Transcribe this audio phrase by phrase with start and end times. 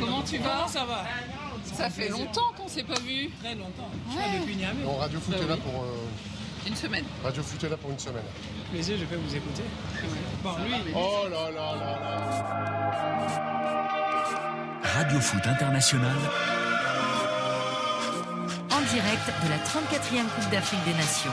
[0.00, 1.04] Comment tu vas Ça va
[1.76, 3.30] Ça fait longtemps qu'on s'est pas vu.
[3.42, 3.90] Très longtemps.
[4.08, 4.16] Ouais.
[4.16, 4.82] Je suis depuis Niamey.
[4.84, 5.60] Bon, Radio Foot Bah est là oui.
[5.72, 7.04] pour euh, Une semaine.
[7.22, 8.24] Radio Foot est là pour une semaine.
[8.72, 9.62] Plaisir, je vais vous écouter.
[10.42, 12.16] Bon, lui, Oh là là là là.
[14.82, 16.16] Radio Foot International,
[18.72, 21.30] en direct de la 34e Coupe d'Afrique des Nations.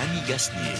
[0.00, 0.74] Annie Gasnier.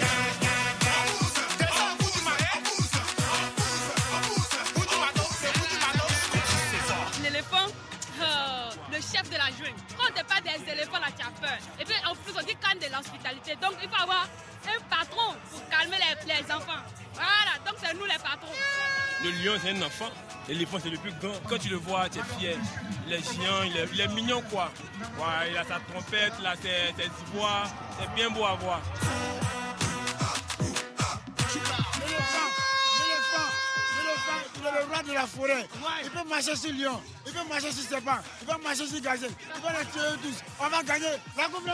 [19.42, 20.10] Le lion, c'est un enfant.
[20.48, 21.34] L'éléphant, c'est le plus grand.
[21.48, 22.56] Quand tu le vois, tu es fier.
[23.06, 24.70] Il est géant, il est, il est mignon, quoi.
[25.18, 27.68] Ouais, il a sa trompette, là, ses, ses ivoires.
[27.98, 28.80] C'est bien beau à voir.
[31.98, 32.48] L'éléphant,
[32.98, 33.48] l'éléphant,
[33.98, 35.68] l'éléphant, il est le roi de la forêt.
[36.04, 39.32] Il peut marcher sur lion, il peut marcher sur serpent, il peut marcher sur gazelle,
[39.54, 40.38] il peut les tuer tous.
[40.60, 41.06] On va gagner
[41.36, 41.72] la Coupe de.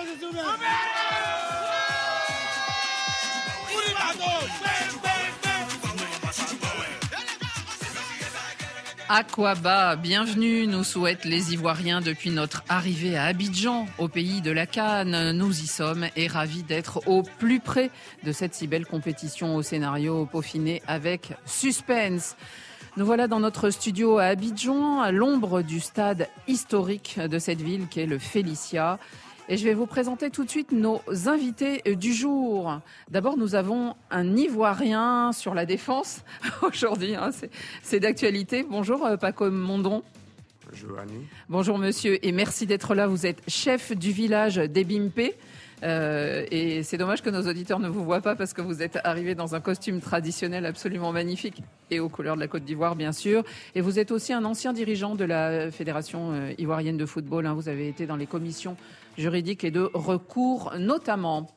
[9.10, 14.66] Aquaba, bienvenue, nous souhaitent les Ivoiriens depuis notre arrivée à Abidjan, au pays de la
[14.66, 15.32] Cannes.
[15.32, 17.90] Nous y sommes et ravis d'être au plus près
[18.24, 22.36] de cette si belle compétition au scénario peaufiné avec suspense.
[22.98, 27.88] Nous voilà dans notre studio à Abidjan, à l'ombre du stade historique de cette ville
[27.88, 28.98] qui est le Félicia.
[29.50, 32.80] Et je vais vous présenter tout de suite nos invités du jour.
[33.10, 36.20] D'abord, nous avons un Ivoirien sur la défense
[36.62, 37.14] aujourd'hui.
[37.14, 37.30] hein,
[37.82, 38.64] c'est- d'actualité.
[38.68, 40.02] Bonjour euh, Paco Mondon.
[40.70, 41.24] Bonjour Annie.
[41.48, 43.06] Bonjour monsieur et merci d'être là.
[43.06, 45.32] Vous êtes chef du village d'Ebimpe.
[45.82, 48.98] Euh, et c'est dommage que nos auditeurs ne vous voient pas parce que vous êtes
[49.04, 53.12] arrivé dans un costume traditionnel absolument magnifique et aux couleurs de la Côte d'Ivoire bien
[53.12, 53.44] sûr.
[53.74, 57.46] Et vous êtes aussi un ancien dirigeant de la Fédération euh, ivoirienne de football.
[57.46, 57.54] hein.
[57.54, 58.76] Vous avez été dans les commissions
[59.16, 61.48] juridiques et de recours notamment.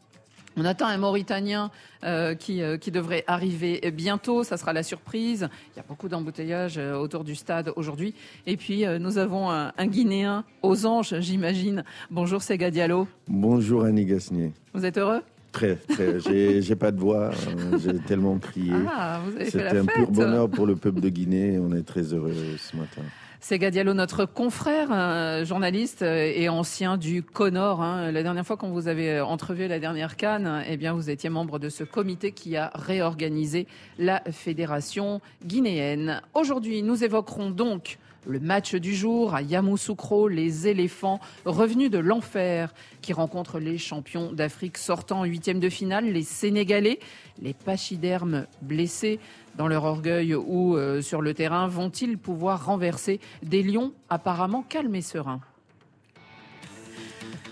[0.58, 1.72] On attend un Mauritanien
[2.04, 4.44] euh, qui, euh, qui devrait arriver bientôt.
[4.44, 5.48] Ça sera la surprise.
[5.74, 8.14] Il y a beaucoup d'embouteillages euh, autour du stade aujourd'hui.
[8.48, 11.84] Et puis, nous avons un, un Guinéen aux anges, j'imagine.
[12.10, 13.08] Bonjour, Sega Diallo.
[13.28, 14.52] Bonjour Annie Gasnier.
[14.74, 15.22] Vous êtes heureux?
[15.52, 16.20] Très, très.
[16.62, 17.32] J'ai pas de voix.
[17.48, 18.72] euh, J'ai tellement prié.
[18.90, 21.60] Ah, C'était un pur bonheur pour le peuple de Guinée.
[21.60, 23.02] On est très heureux ce matin.
[23.44, 27.82] Sega Diallo, notre confrère, euh, journaliste euh, et ancien du Connor.
[27.82, 28.12] hein.
[28.12, 31.32] La dernière fois qu'on vous avait euh, entrevu la dernière Cannes, eh bien, vous étiez
[31.32, 33.66] membre de ce comité qui a réorganisé
[33.98, 36.22] la fédération guinéenne.
[36.36, 37.98] Aujourd'hui, nous évoquerons donc
[38.28, 44.32] le match du jour à Yamoussoukro, les éléphants revenus de l'enfer qui rencontrent les champions
[44.32, 47.00] d'Afrique sortant en huitième de finale, les Sénégalais,
[47.42, 49.20] les pachydermes blessés
[49.56, 54.96] dans leur orgueil ou euh, sur le terrain, vont-ils pouvoir renverser des lions apparemment calmes
[54.96, 55.42] et sereins?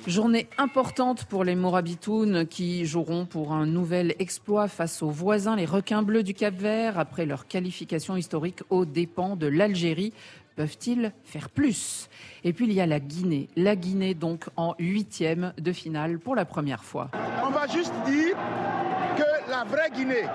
[0.08, 5.66] Journée importante pour les Morabitounes qui joueront pour un nouvel exploit face aux voisins, les
[5.66, 10.14] requins bleus du Cap Vert, après leur qualification historique aux dépens de l'Algérie.
[10.56, 12.10] Peuvent-ils faire plus?
[12.44, 13.50] Et puis il y a la Guinée.
[13.56, 17.12] La Guinée donc en huitième de finale pour la première fois.
[17.46, 18.36] On va juste dire
[19.16, 20.26] que la vraie Guinée,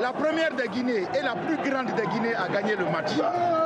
[0.00, 3.10] la première des Guinées et la plus grande des Guinées a gagné le match.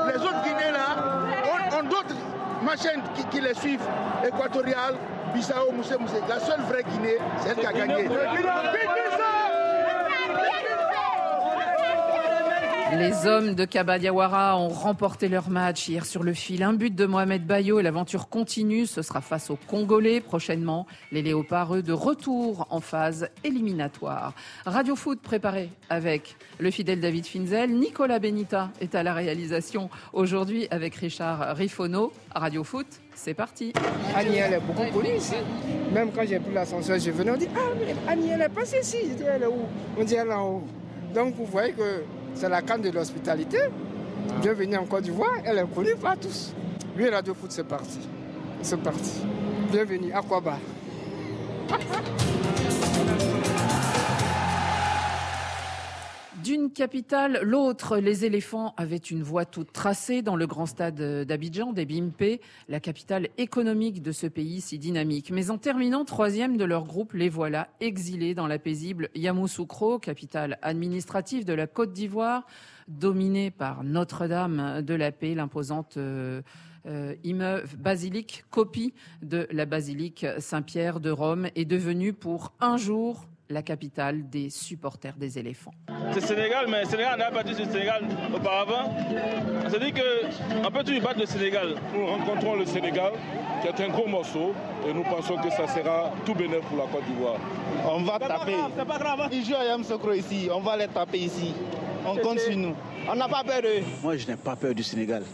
[0.09, 0.97] Les autres Guinées là
[1.45, 2.15] ont, ont d'autres
[2.63, 3.87] machines qui, qui les suivent.
[4.27, 4.95] Équatorial,
[5.35, 6.17] Bissau, Moussé Moussé.
[6.29, 8.09] La seule vraie Guinée, c'est elle qui a gagné.
[12.93, 16.63] Les hommes de Kabadiawara ont remporté leur match hier sur le fil.
[16.63, 18.87] Un but de Mohamed Bayo et l'aventure continue.
[18.87, 20.87] Ce sera face aux Congolais prochainement.
[21.13, 24.35] Les Léopards, eux, de retour en phase éliminatoire.
[24.67, 27.71] Radio Foot préparé avec le fidèle David Finzel.
[27.71, 32.13] Nicolas Benita est à la réalisation aujourd'hui avec Richard Rifono.
[32.35, 33.73] Radio Foot, c'est parti.
[34.17, 35.35] Annie, elle est beaucoup ici.
[35.93, 38.81] Même quand j'ai pris l'ascenseur, je venais, on dit Ah, mais Annie, elle est passée
[38.83, 38.99] ici.
[39.11, 39.67] Je dis, Elle est où?
[39.99, 40.65] On dit Elle est en haut.
[41.15, 42.05] Donc, vous voyez que
[42.35, 43.59] c'est la canne de l'hospitalité.
[44.41, 46.53] Bienvenue en Côte d'Ivoire, elle est connue par tous.
[46.97, 47.99] Oui, Radio Foot, c'est parti.
[48.63, 49.23] C'est parti.
[49.71, 50.59] Bienvenue à Kwaba.
[56.45, 61.73] D'une capitale, l'autre, les éléphants avaient une voie toute tracée dans le grand stade d'Abidjan,
[61.73, 65.31] des Bimpe, la capitale économique de ce pays si dynamique.
[65.31, 70.59] Mais en terminant troisième de leur groupe, les voilà exilés dans la paisible Yamoussoukro, capitale
[70.63, 72.47] administrative de la Côte d'Ivoire,
[72.89, 76.41] dominée par Notre-Dame de la Paix, l'imposante euh,
[76.87, 83.63] euh, basilique, copie de la basilique Saint-Pierre de Rome, est devenue pour un jour la
[83.63, 85.75] capitale des supporters des éléphants.
[86.13, 88.05] C'est Sénégal, mais Sénégal n'a pas battu le Sénégal
[88.35, 88.95] auparavant.
[89.69, 91.75] C'est-à-dire qu'on peut toujours battre le Sénégal.
[91.93, 93.13] Nous rencontrons le Sénégal,
[93.61, 94.55] qui est un gros morceau,
[94.89, 97.39] et nous pensons que ça sera tout bénéfique pour la Côte d'Ivoire.
[97.85, 98.55] On va taper.
[98.77, 99.29] C'est pas grave.
[99.33, 101.53] Ils jouent à Yamsokro ici, on va les taper ici.
[102.07, 102.75] On compte sur nous.
[103.09, 103.83] On n'a pas peur d'eux.
[104.03, 105.25] Moi, je n'ai pas peur du Sénégal.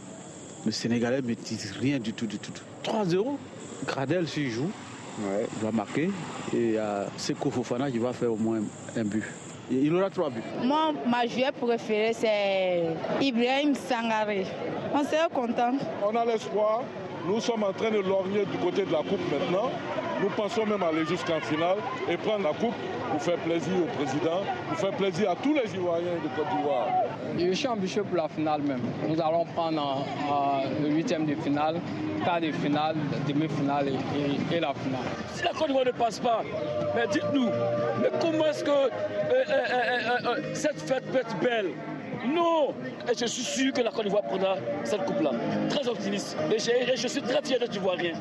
[0.64, 2.52] Le Sénégalais ne me dit rien du tout, du tout.
[2.82, 3.36] 3-0.
[3.86, 4.70] Gradel, s'il joue,
[5.20, 6.10] ouais, il va marquer.
[6.54, 8.60] Et il a Seko Fofana qui va faire au moins
[8.96, 9.24] un but.
[9.70, 10.42] Et il aura trois buts.
[10.62, 12.84] Moi, ma joueur préférée, c'est
[13.20, 14.46] Ibrahim Sangaré.
[14.94, 15.72] On serait content.
[16.04, 16.82] On a l'espoir.
[17.26, 19.70] Nous sommes en train de lorgner du côté de la Coupe maintenant.
[20.22, 21.78] Nous pensons même aller jusqu'en finale
[22.08, 22.74] et prendre la Coupe
[23.10, 26.88] pour faire plaisir au président, pour faire plaisir à tous les Ivoiriens de Côte d'Ivoire.
[27.38, 28.80] Je suis ambitieux pour la finale même.
[29.08, 31.80] Nous allons prendre euh, le huitième de finale,
[32.24, 32.96] quart de finale,
[33.28, 33.92] demi-finale et,
[34.52, 35.02] et, et, la finale.
[35.34, 36.42] Si la Côte d'Ivoire ne passe pas,
[36.94, 37.48] mais dites-nous,
[38.00, 41.70] mais comment est-ce que euh, euh, cette fête peut être belle?
[42.26, 42.74] Non
[43.10, 45.30] Et je suis sûr que la Côte d'Ivoire prendra cette coupe-là.
[45.68, 46.36] Très optimiste.
[46.52, 48.12] Et je, et je suis très fier d'être Ivoirien.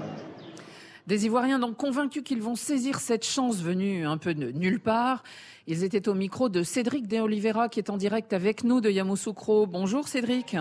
[1.07, 5.21] Des Ivoiriens donc convaincus qu'ils vont saisir cette chance venue un peu de nulle part.
[5.67, 8.89] Ils étaient au micro de Cédric De Oliveira qui est en direct avec nous de
[8.89, 9.67] Yamoussoukro.
[9.67, 10.57] Bonjour Cédric.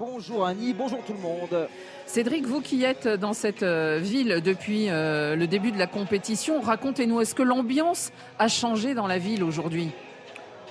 [0.00, 1.68] Bonjour Annie, bonjour tout le monde.
[2.06, 7.36] Cédric, vous qui êtes dans cette ville depuis le début de la compétition, racontez-nous, est-ce
[7.36, 8.10] que l'ambiance
[8.40, 9.90] a changé dans la ville aujourd'hui?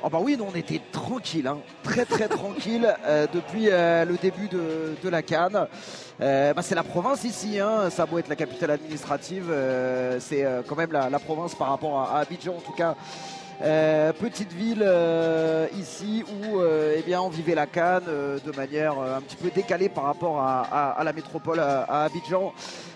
[0.01, 4.15] Oh bah oui, nous on était tranquille, hein, très très tranquille euh, depuis euh, le
[4.15, 5.67] début de, la Cannes.
[6.21, 9.53] Euh, bah c'est la province ici, hein, ça être la capitale administrative,
[10.19, 12.95] c'est quand même la, province par rapport à, à, Abidjan en tout cas.
[13.59, 14.89] petite ville
[15.77, 20.05] ici où eh bien, on vivait la Cannes de manière un petit peu décalée par
[20.05, 22.53] rapport à, à, à la métropole à, Abidjan.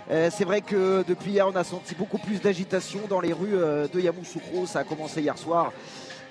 [0.10, 3.58] c'est vrai que depuis hier on a senti beaucoup plus d'agitation dans les rues
[3.94, 5.74] de Yamoussoukro, ça a commencé hier soir.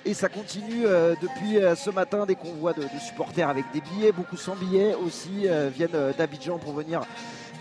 [0.05, 3.79] Et ça continue euh, depuis euh, ce matin des convois de, de, supporters avec des
[3.79, 7.03] billets, beaucoup sans billets aussi euh, viennent d'Abidjan pour venir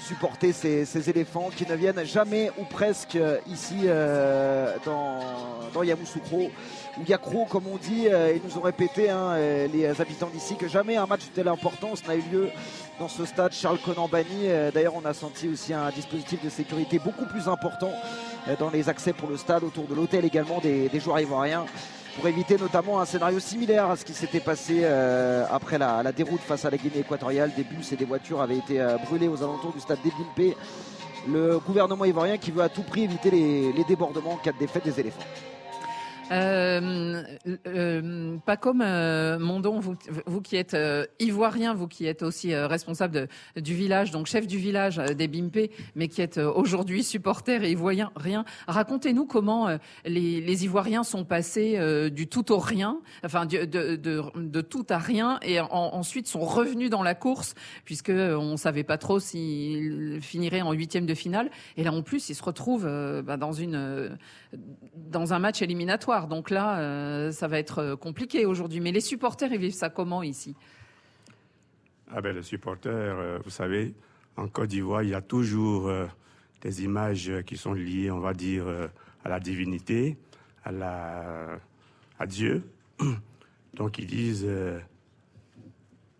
[0.00, 3.16] supporter ces, éléphants qui ne viennent jamais ou presque
[3.46, 3.86] ici
[4.84, 5.20] dans,
[5.72, 6.50] dans Yamoussoukro
[6.98, 8.06] ou Yakro comme on dit.
[8.06, 9.36] ils nous ont répété, hein,
[9.72, 12.48] les habitants d'ici, que jamais un match de telle importance n'a eu lieu
[12.98, 14.48] dans ce stade Charles Conan-Bani.
[14.74, 17.92] D'ailleurs, on a senti aussi un dispositif de sécurité beaucoup plus important
[18.58, 21.64] dans les accès pour le stade, autour de l'hôtel également des joueurs ivoiriens
[22.16, 26.40] pour éviter notamment un scénario similaire à ce qui s'était passé euh, après la, déroute
[26.40, 27.52] face à la Guinée équatoriale.
[27.56, 30.56] Des bus et des voitures avaient été euh, brûlés aux alentours du stade d'Ebimpe.
[31.28, 34.58] Le gouvernement ivoirien qui veut à tout prix éviter les, les débordements en cas de
[34.58, 35.20] défaite des éléphants.
[36.30, 37.22] Euh,
[37.66, 39.96] euh, pas comme euh, Mondon, vous,
[40.26, 44.46] vous qui êtes euh, ivoirien, vous qui êtes aussi responsable de, du village, donc chef
[44.46, 48.44] du village des Bimpe, mais qui êtes aujourd'hui supporter et ivoirien, rien.
[48.66, 49.68] Racontez-nous comment
[50.04, 51.78] les, les, Ivoiriens sont passés
[52.10, 56.40] du tout au rien, enfin de, de, de, tout à rien, et en, ensuite sont
[56.40, 57.54] revenus dans la course,
[57.84, 61.50] puisque on savait pas trop s'ils finiraient en huitième de finale.
[61.76, 62.88] Et là, en plus, ils se retrouvent
[63.24, 64.16] bah, dans une
[64.96, 66.28] dans un match éliminatoire.
[66.28, 68.80] Donc là, euh, ça va être compliqué aujourd'hui.
[68.80, 70.54] Mais les supporters, ils vivent ça comment ici?
[72.10, 73.94] Ah ben, Les supporters, euh, vous savez,
[74.36, 76.06] en Côte d'Ivoire, il y a toujours euh,
[76.60, 78.88] des images qui sont liées, on va dire, euh,
[79.24, 80.16] à la divinité,
[80.64, 81.58] à, la,
[82.18, 82.64] à Dieu.
[83.74, 84.78] Donc ils disent, euh,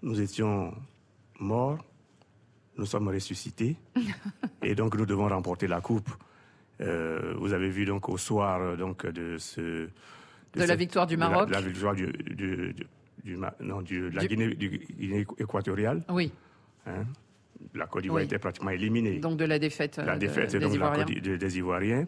[0.02, 0.74] nous étions
[1.38, 1.84] morts,
[2.76, 3.76] nous sommes ressuscités,
[4.62, 6.08] et donc nous devons remporter la coupe.
[6.82, 11.16] Euh, vous avez vu donc au soir donc de ce de, de la victoire du
[11.16, 12.74] Maroc, de la, de la victoire du, du,
[13.24, 16.02] du, non, de la Guinée, Guinée, équatoriale.
[16.10, 16.32] Oui.
[16.86, 17.04] Hein,
[17.74, 18.26] la Côte d'Ivoire oui.
[18.26, 19.18] était pratiquement éliminée.
[19.18, 19.98] Donc de la défaite.
[19.98, 21.04] La défaite de, donc des, Ivoiriens.
[21.24, 22.06] La des Ivoiriens.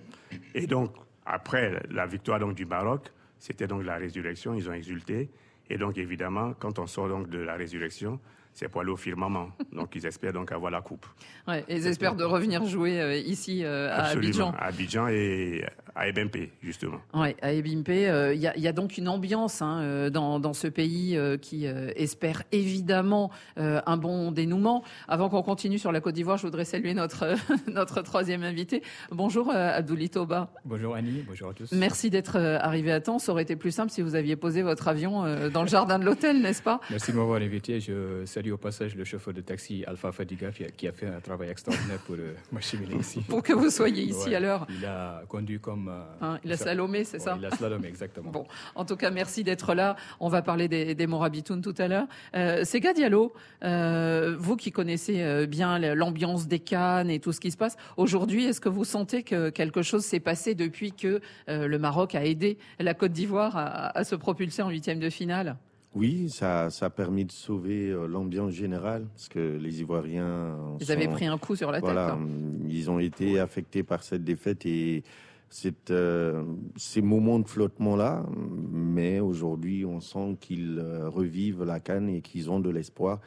[0.54, 0.92] Et donc
[1.24, 4.54] après la victoire donc du Maroc, c'était donc la résurrection.
[4.54, 5.30] Ils ont exulté.
[5.70, 8.20] Et donc évidemment, quand on sort donc de la résurrection,
[8.54, 9.50] c'est pour aller au firmament.
[9.72, 11.06] Donc ils espèrent donc avoir la coupe.
[11.46, 14.52] Ouais, et ils espèrent de revenir jouer euh, ici euh, à Absolument, Abidjan.
[14.52, 17.00] À Abidjan et à Ebimpe, justement.
[17.14, 20.66] Oui, à Ebimpe, il euh, y, y, a donc une ambiance hein, dans, dans, ce
[20.66, 24.82] pays euh, qui euh, espère évidemment un bon dénouement.
[25.08, 27.34] Avant qu'on continue sur la Côte d'Ivoire, je voudrais saluer notre,
[27.70, 28.82] notre troisième invité.
[29.10, 30.50] Bonjour Abdouli Toba.
[30.64, 31.70] Bonjour Annie, bonjour à tous.
[31.72, 33.18] Merci d'être arrivé à temps.
[33.18, 36.04] Ça aurait été plus simple si vous aviez posé votre avion dans le jardin de
[36.04, 36.80] l'hôtel, n'est-ce pas?
[36.90, 37.80] Merci de m'avoir invité.
[37.80, 41.50] Je salue au passage le chauffeur de taxi Alpha Fadiga qui a fait un travail
[41.50, 42.16] extraordinaire pour
[42.52, 43.20] m'acheminer ici.
[43.28, 44.34] Pour que vous soyez ici ouais.
[44.36, 44.66] à l'heure.
[44.70, 45.88] Il a conduit comme slalom.
[45.88, 48.30] euh, Hein, il a slalomé, c'est Ouais, ça Il a slalomé, exactement.
[48.34, 49.96] Bon, en tout cas, merci d'être là.
[50.20, 52.06] On va parler des, des Morabitoun tout à l'heure.
[52.34, 57.40] Euh, Sega Diallo, euh, vous qui connaissez euh, bien l'ambiance des Cannes et tout ce
[57.40, 61.20] qui se passe, aujourd'hui, est-ce que vous sentez que quelque chose s'est passé depuis que
[61.48, 65.10] euh, le Maroc a aidé la Côte d'Ivoire à, à se propulser en huitième de
[65.10, 65.56] finale?
[65.96, 70.56] Oui, ça, ça a permis de sauver l'ambiance générale, parce que les Ivoiriens...
[70.80, 71.84] Ils sont- avaient pris un coup sur la tête.
[71.84, 72.28] Voilà, hein.
[72.68, 75.04] ils ont été affectés par cette défaite et
[75.54, 76.42] cette, euh,
[76.74, 78.26] ces moments de flottement-là.
[78.72, 83.20] Mais aujourd'hui, on sent qu'ils euh, revivent la canne et qu'ils ont de l'espoir.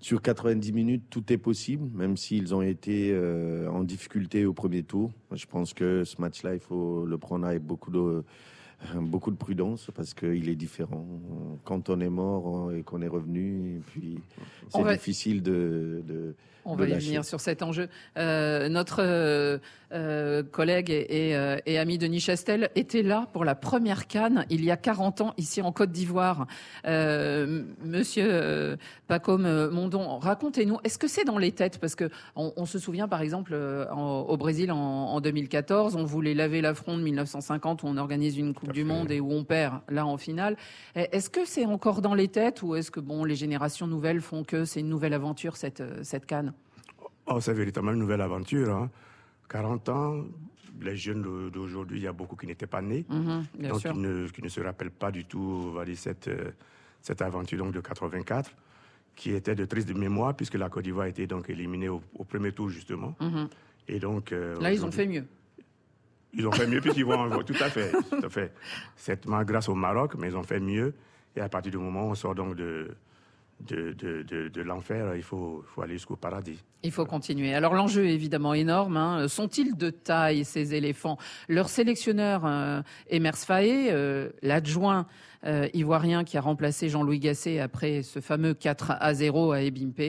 [0.00, 4.82] Sur 90 minutes, tout est possible, même s'ils ont été euh, en difficulté au premier
[4.82, 5.12] tour.
[5.32, 8.22] Je pense que ce match-là, il faut le prendre avec beaucoup de,
[8.96, 11.06] beaucoup de prudence parce qu'il est différent.
[11.64, 14.18] Quand on est mort et qu'on est revenu, et puis
[14.68, 16.34] c'est difficile de, de,
[16.64, 17.06] On de va y lâcher.
[17.06, 17.88] venir sur cet enjeu.
[18.18, 19.60] Euh, notre
[19.92, 24.46] euh, collègue et, et, euh, et ami Denis Chastel était là pour la première canne
[24.50, 26.46] il y a 40 ans ici en Côte d'Ivoire.
[26.86, 28.76] Euh, monsieur euh,
[29.08, 31.78] Pacôme Mondon, racontez-nous, est-ce que c'est dans les têtes?
[31.78, 33.54] Parce que on, on se souvient par exemple
[33.90, 38.38] en- au Brésil en, en 2014, on voulait laver l'affront de 1950 où on organise
[38.38, 40.56] une Coupe du Monde et où on perd là en finale.
[40.94, 44.44] Est-ce que c'est encore dans les têtes ou est-ce que bon les générations nouvelles font
[44.44, 46.52] que c'est une nouvelle aventure cette, cette canne?
[47.26, 48.74] Oh, c'est véritablement une nouvelle aventure.
[48.74, 48.90] hein.
[49.52, 50.24] 40 ans,
[50.80, 53.04] les jeunes d'aujourd'hui, il y a beaucoup qui n'étaient pas nés.
[53.08, 53.92] Mhm, donc.
[53.92, 56.50] Qui, ne, qui ne se rappellent pas du tout cette, euh,
[57.02, 58.50] cette aventure donc, de 84,
[59.14, 62.24] qui était de triste mémoire, puisque la Côte d'Ivoire a été donc éliminée au, au
[62.24, 63.14] premier tour, justement.
[63.20, 63.48] Mhm.
[63.88, 65.24] Et donc, euh, Là, ils ont fait mieux.
[66.34, 68.54] Ils ont fait mieux puisqu'ils vont en- tout à fait, tout à fait.
[68.96, 70.94] Certainement grâce au Maroc, mais ils ont fait mieux.
[71.36, 72.88] Et à partir du moment où on sort donc de
[73.60, 76.58] de, de, de, de l'enfer, il faut, faut aller jusqu'au paradis.
[76.84, 77.54] Il faut continuer.
[77.54, 78.96] Alors l'enjeu est évidemment énorme.
[78.96, 79.28] hein.
[79.28, 81.16] Sont-ils de taille ces éléphants?
[81.48, 85.06] Leur sélectionneur euh, Emers Faé, euh, l'adjoint
[85.44, 90.00] euh, ivoirien qui a remplacé Jean-Louis Gasset après ce fameux 4 à 0 à Ebimpe,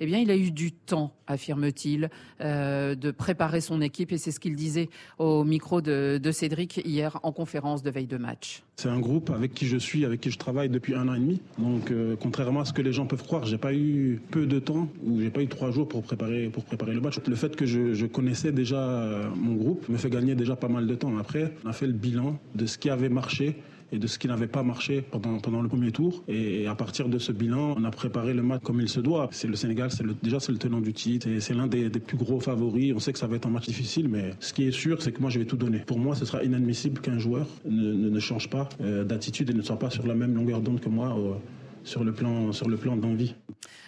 [0.00, 2.10] eh bien il a eu du temps, affirme-t-il,
[2.42, 6.82] euh, de préparer son équipe et c'est ce qu'il disait au micro de, de Cédric
[6.84, 8.62] hier en conférence de veille de match.
[8.76, 11.20] C'est un groupe avec qui je suis, avec qui je travaille depuis un an et
[11.20, 11.40] demi.
[11.58, 14.88] Donc, contrairement à ce que les gens peuvent croire, j'ai pas eu peu de temps
[15.06, 19.24] ou j'ai pas eu trois jours pour préparer le fait que je, connaissais déjà euh,
[19.34, 21.16] mon groupe me fait gagner déjà pas mal de temps.
[21.18, 23.56] Après, on a fait le bilan de ce qui avait marché
[23.92, 26.24] et de ce qui n'avait pas marché pendant, pendant le premier tour.
[26.26, 29.28] Et à partir de ce bilan, on a préparé le match comme il se doit.
[29.32, 32.16] C'est le Sénégal, c'est déjà c'est le tenant du titre et c'est l'un des, plus
[32.16, 32.94] gros favoris.
[32.96, 35.12] On sait que ça va être un match difficile, mais ce qui est sûr, c'est
[35.12, 35.80] que moi je vais tout donner.
[35.80, 39.62] Pour moi, ce sera inadmissible qu'un joueur ne, ne, change pas euh, d'attitude et ne
[39.62, 41.14] soit pas sur la même longueur d'onde que moi
[41.84, 43.34] sur le plan, sur le plan d'envie.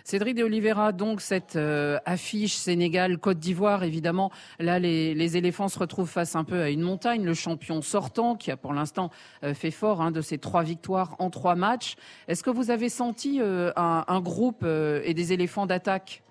[0.04, 5.78] Cédric de Oliveira, donc cette euh, affiche Sénégal-Côte d'Ivoire, évidemment, là les, les éléphants se
[5.78, 9.10] retrouvent face un peu à une montagne, le champion sortant qui a pour l'instant
[9.44, 11.94] euh, fait fort hein, de ses trois victoires en trois matchs.
[12.28, 16.22] Est-ce que vous avez senti euh, un, un groupe euh, et des éléphants d'attaque?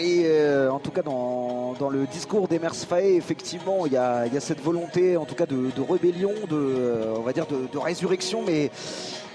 [0.00, 4.26] Et euh, en tout cas, dans, dans le discours d'Emers Faé, effectivement, il y a,
[4.26, 7.46] il y a cette volonté, en tout cas, de, de rébellion, de, on va dire,
[7.46, 8.70] de, de résurrection, mais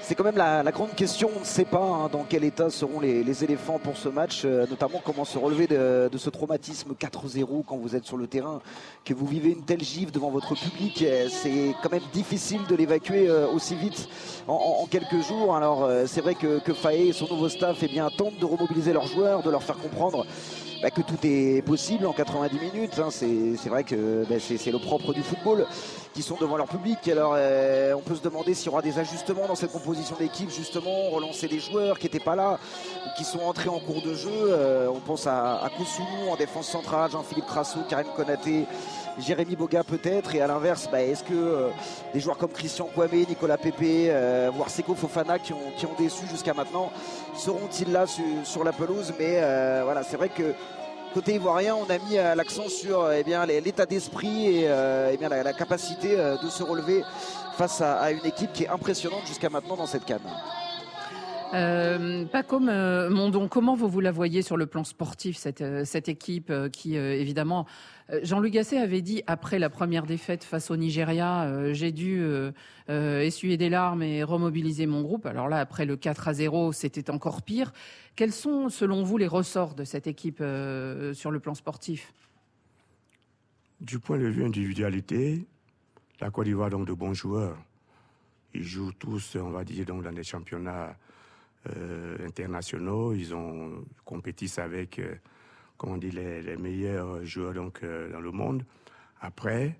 [0.07, 1.29] c'est quand même la, la grande question.
[1.35, 4.43] On ne sait pas hein, dans quel état seront les, les éléphants pour ce match,
[4.45, 8.25] euh, notamment comment se relever de, de ce traumatisme 4-0 quand vous êtes sur le
[8.25, 8.61] terrain,
[9.03, 11.01] que vous vivez une telle gifle devant votre public.
[11.01, 14.07] euh, C'est quand même difficile de l'évacuer euh, aussi vite
[14.47, 15.57] en, quelques jours.
[15.57, 18.93] Alors c'est vrai que, que Faé et son nouveau staff eh bien, tentent de remobiliser
[18.93, 20.25] leurs joueurs, de leur faire comprendre
[20.81, 22.99] bah, que tout est possible en 90 minutes.
[22.99, 23.09] hein.
[23.11, 25.65] C'est vrai que bah, c'est le propre du football
[26.13, 27.07] qui sont devant leur public.
[27.07, 30.49] Alors euh, on peut se demander s'il y aura des ajustements dans cette composition d'équipe,
[30.49, 32.59] justement, relancer des joueurs qui n'étaient pas là
[33.17, 34.29] qui sont entrés en cours de jeu.
[34.31, 35.69] Euh, on pense à, à
[36.29, 38.65] en défense centrale, Jean-Philippe Crasso, Karim Konaté.
[39.19, 41.69] Jérémy Boga peut-être et à l'inverse bah, est-ce que euh,
[42.13, 45.95] des joueurs comme Christian Kwame, Nicolas Pepe, euh, voire Seko Fofana qui ont, qui ont
[45.97, 46.91] déçu jusqu'à maintenant
[47.35, 49.13] seront-ils là su- sur la pelouse?
[49.19, 50.53] Mais euh, voilà c'est vrai que
[51.13, 54.69] côté ivoirien on a mis euh, l'accent sur eh bien l'état d'esprit et
[55.11, 57.03] eh bien la, capacité de se relever
[57.57, 60.19] face à, à une équipe qui est impressionnante jusqu'à maintenant dans cette canne.
[61.53, 65.61] Euh, pas comme euh, Mondon, comment vous vous la voyez sur le plan sportif cette
[65.61, 67.65] euh, cette équipe euh, qui évidemment
[68.23, 72.25] Jean-Luc Gasset avait dit après la première défaite face au Nigeria, j'ai dû
[72.87, 75.25] essuyer des larmes et remobiliser mon groupe.
[75.25, 77.73] Alors là après le 4 à 0, c'était encore pire.
[78.15, 80.41] Quels sont selon vous les ressorts de cette équipe
[81.11, 82.13] sur le plan sportif?
[83.81, 85.45] Du point de vue individualité,
[86.21, 87.57] la Côte d'Ivoire a donc de bons joueurs.
[88.53, 90.95] Ils jouent tous, on va dire, donc dans des championnats
[92.25, 93.13] internationaux.
[93.13, 95.15] Ils ont compétissent avec, euh,
[95.77, 98.63] comment on les, meilleurs joueurs donc euh, dans le monde.
[99.21, 99.77] Après,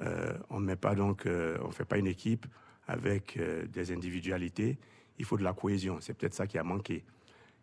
[0.00, 2.46] euh, on met pas donc, euh, on fait pas une équipe
[2.86, 4.78] avec euh, des individualités.
[5.18, 5.98] Il faut de la cohésion.
[6.00, 7.04] C'est peut-être ça qui a manqué.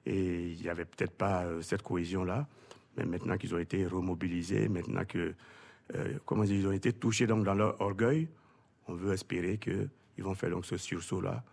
[0.06, 2.48] Et il n'y avait peut-être pas euh, cette cohésion-là.
[2.96, 5.36] Mais maintenant qu'ils ont été remobilisés, maintenant que,
[5.96, 8.28] euh, comment dire, ils ont été touchés donc dans leur orgueil,
[8.88, 9.90] on veut espérer qu'ils
[10.24, 11.44] vont faire donc ce sursaut-là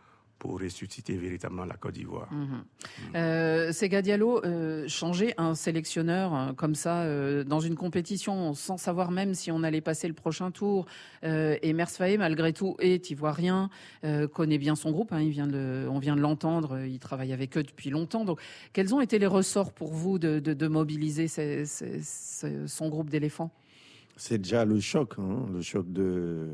[0.45, 2.31] pour ressusciter véritablement la Côte d'Ivoire.
[2.31, 2.65] Mhm.
[3.17, 7.07] Euh, Sega Diallo, euh, changer un sélectionneur euh, comme ça
[7.45, 10.85] dans une compétition sans savoir même si on allait passer le prochain tour.
[11.23, 13.71] Et Mers Faé, malgré tout, est ivoirien,
[14.35, 15.13] connaît bien son groupe.
[15.13, 16.85] hein, on vient de l'entendre.
[16.85, 18.27] Il travaille avec eux depuis longtemps.
[18.27, 18.41] Donc,
[18.75, 23.51] quels ont été les ressorts pour vous de, mobiliser son groupe d'éléphants?
[24.17, 26.51] C'est déjà le choc, hein, le choc de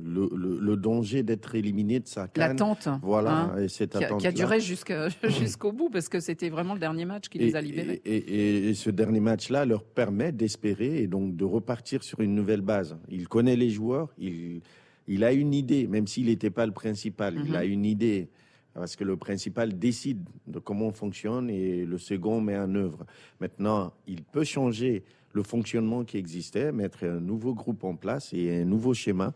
[0.00, 2.50] le, le- le danger d'être éliminé de sa canne.
[2.52, 6.50] L'attente, Voilà, hein, et cette qui, a, qui a duré jusqu'au bout parce que c'était
[6.50, 8.00] vraiment le dernier match qui les a libérés.
[8.04, 12.34] Et, et- et ce dernier match-là leur permet d'espérer et donc de repartir sur une
[12.36, 12.96] nouvelle base.
[13.08, 14.60] Il connaît les joueurs, il,
[15.08, 17.56] il a une idée, même s'il n'était pas le principal, il Mhm.
[17.56, 18.28] a une idée.
[18.72, 23.04] Parce que le principal décide de comment on fonctionne et le second met en œuvre.
[23.40, 25.02] Maintenant, il peut changer
[25.32, 29.32] le fonctionnement qui existait, mettre un nouveau groupe en place et un nouveau schéma.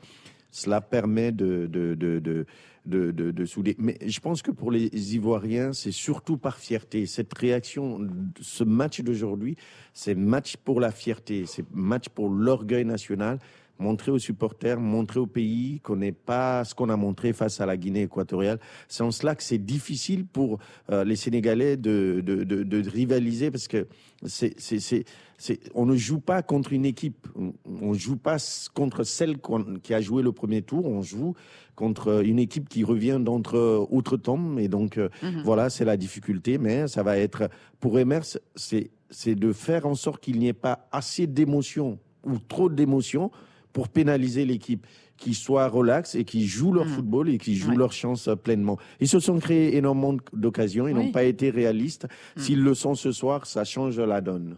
[0.50, 2.46] Cela permet de, de, de, de,
[2.86, 3.74] de, de- de souder.
[3.78, 7.06] Mais je pense que pour les Ivoiriens, c'est surtout par fierté.
[7.06, 8.06] Cette réaction,
[8.40, 9.56] ce match d'aujourd'hui,
[9.92, 13.38] c'est match pour la fierté, c'est match pour l'orgueil national.
[13.78, 17.66] Montrer aux supporters, montrer au pays qu'on n'est pas ce qu'on a montré face à
[17.66, 18.60] la Guinée équatoriale.
[18.86, 20.58] C'est en cela que c'est difficile pour
[20.90, 23.88] euh, les Sénégalais de, de, de, de rivaliser parce que
[24.24, 25.04] c'est, c'est, c'est,
[25.38, 27.26] c'est, on ne joue pas contre une équipe.
[27.36, 28.36] On ne joue pas
[28.74, 30.86] contre celle qu'on- qui a joué le premier tour.
[30.86, 31.34] On joue
[31.74, 34.60] contre une équipe qui revient d'entre outre-tombe.
[34.60, 35.42] Et donc, euh, Mhm.
[35.44, 36.58] voilà, c'est la difficulté.
[36.58, 37.48] Mais ça va être,
[37.80, 38.22] pour Emers,
[38.54, 43.30] c'est, c'est de faire en sorte qu'il n'y ait pas assez d'émotions ou trop d'émotions
[43.74, 44.86] pour pénaliser l'équipe,
[45.18, 47.76] qui soit relax et qui joue leur football et qui joue Ouais.
[47.76, 48.78] leur chance pleinement.
[49.00, 51.06] Ils se sont créés énormément d'occasions, ils Oui.
[51.06, 52.06] n'ont pas été réalistes.
[52.36, 52.40] Mm.
[52.40, 54.56] S'ils le sont ce soir, ça change la donne.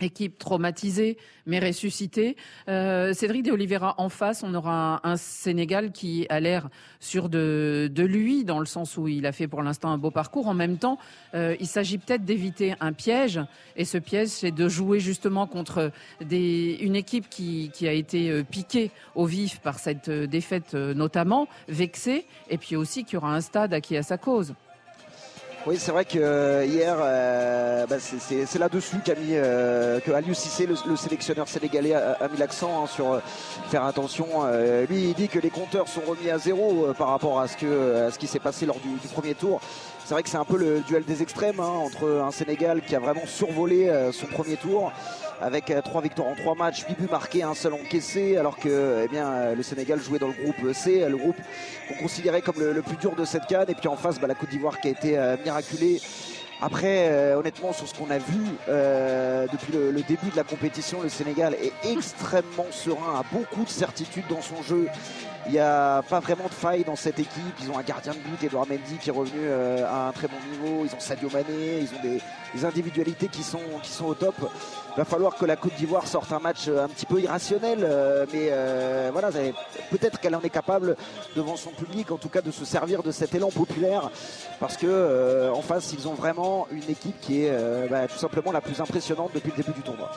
[0.00, 2.36] Équipe traumatisée, mais ressuscitée.
[2.68, 6.68] Euh, Cédric de Oliveira en face, on aura un, Sénégal qui a l'air
[7.00, 10.46] sûr de, lui, dans le sens où il a fait pour l'instant un beau parcours.
[10.46, 10.98] En même temps,
[11.34, 13.40] euh, il s'agit peut-être d'éviter un piège,
[13.76, 15.90] et ce piège, c'est de jouer justement contre
[16.20, 22.24] une équipe qui, a été euh, piquée au vif par cette euh, défaite notamment, vexée,
[22.50, 24.54] et puis aussi qu'il aura un stade à qui a sa cause.
[25.68, 30.64] Oui, c'est vrai que euh, hier, euh, bah, c'est- là-dessus qu'a mis euh, que Cissé,
[30.64, 33.20] le, le sélectionneur sénégalais, a, mis l'accent hein, sur
[33.68, 34.26] faire attention.
[34.88, 38.26] Lui, il dit que les compteurs sont remis à zéro par rapport à ce qui
[38.26, 39.60] s'est passé lors du, premier tour.
[40.06, 42.96] C'est vrai que c'est un peu le duel des extrêmes hein, entre un Sénégal qui
[42.96, 44.90] a vraiment survolé son premier tour
[45.40, 49.02] avec euh, trois victoires en trois matchs, huit buts marqués, un seul encaissé, alors que
[49.04, 51.36] eh bien, euh, le Sénégal jouait dans le groupe C, le groupe
[51.88, 54.34] qu'on considérait comme le, plus dur de cette canne, et puis en face bah, la
[54.34, 56.00] Côte d'Ivoire qui a été euh, miraculée.
[56.60, 61.54] Après, honnêtement, sur ce qu'on a vu depuis le début de la compétition, le Sénégal
[61.54, 64.88] est extrêmement serein, a beaucoup de certitude dans son jeu.
[65.48, 67.54] Il n'y a pas vraiment de faille dans cette équipe.
[67.62, 70.28] Ils ont un gardien de but, Edouard Mendy, qui est revenu euh, à un très
[70.28, 70.84] bon niveau.
[70.84, 72.20] Ils ont Sadio Mané, ils ont des,
[72.66, 73.60] individualités qui sont,
[74.04, 74.34] au top.
[74.40, 77.78] Il va falloir que la Côte d'Ivoire sorte un match euh, un petit peu irrationnel,
[77.82, 78.50] euh, mais
[79.10, 79.30] voilà,
[79.90, 80.96] peut-être qu'elle en est capable
[81.34, 84.10] devant son public, en tout cas de se servir de cet élan populaire,
[84.60, 88.52] parce que euh, en face, ils ont vraiment une équipe qui est bah, tout simplement
[88.52, 90.10] la plus impressionnante depuis le début du tournoi.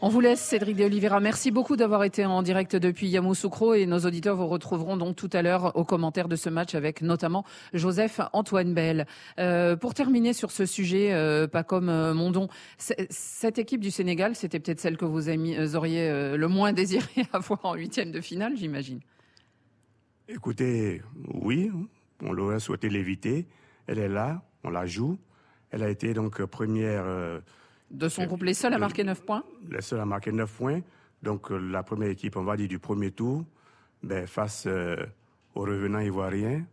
[0.00, 1.18] On vous laisse, Cédric de Oliveira.
[1.18, 5.28] Merci beaucoup d'avoir été en direct depuis Yamoussoukro et nos auditeurs vous retrouveront donc tout
[5.32, 9.08] à l'heure aux commentaires de ce match avec notamment Joseph Antoine Bell.
[9.40, 12.46] Euh, pour terminer sur ce sujet, euh, pas comme euh, Mondon,
[12.78, 17.64] cette équipe du Sénégal, c'était peut-être celle que vous euh, auriez le moins désiré avoir
[17.64, 19.00] en huitième de finale, j'imagine.
[20.28, 21.72] Écoutez, oui,
[22.22, 23.48] on l'aurait souhaité l'éviter.
[23.88, 25.18] Elle est là, on la joue.
[25.72, 27.04] Elle a été donc première.
[27.90, 30.80] De son groupe, les seuls à marquer 9 points la seule à marquer 9 points.
[31.22, 33.44] Donc euh, la première équipe, on va dire, du premier tour,
[34.02, 34.96] ben, face euh,
[35.54, 36.64] aux revenants ivoiriens,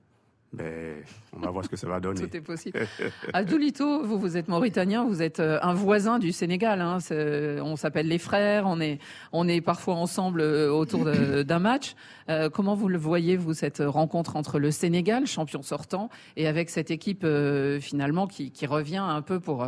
[0.56, 2.21] ben, on va voir ce que ça va donner.
[2.21, 2.80] Tout est possible.
[3.34, 6.80] Abdoulito, vous, vous êtes mauritanien, vous êtes euh, un voisin du Sénégal.
[6.82, 6.99] hein.
[7.62, 8.99] On s'appelle les frères, on est,
[9.34, 11.06] on est parfois ensemble autour
[11.45, 11.95] d'un match.
[12.30, 16.69] Euh, comment vous le voyez, vous, cette rencontre entre le Sénégal, champion sortant, et avec
[16.69, 19.67] cette équipe euh, finalement qui, qui revient un peu pour,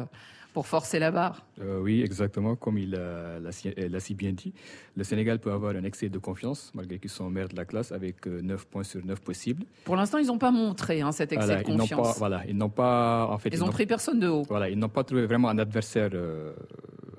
[0.57, 4.53] pour forcer la barre Euh, oui, exactement, comme il euh, l'a si, euh, bien dit.
[4.95, 7.91] Le Sénégal peut avoir un excès de confiance, malgré qu'ils sont maire de la classe,
[7.91, 9.65] avec euh, 9 points sur 9 possibles.
[9.85, 12.07] Pour l'instant, ils n'ont pas montré hein, cet excès Voilà, de ils confiance.
[12.13, 14.45] pas, voilà, ils n'ont pas, en fait, Ils ont n'ont- pris personne de haut.
[14.49, 16.53] Voilà, ils n'ont pas trouvé vraiment un adversaire euh,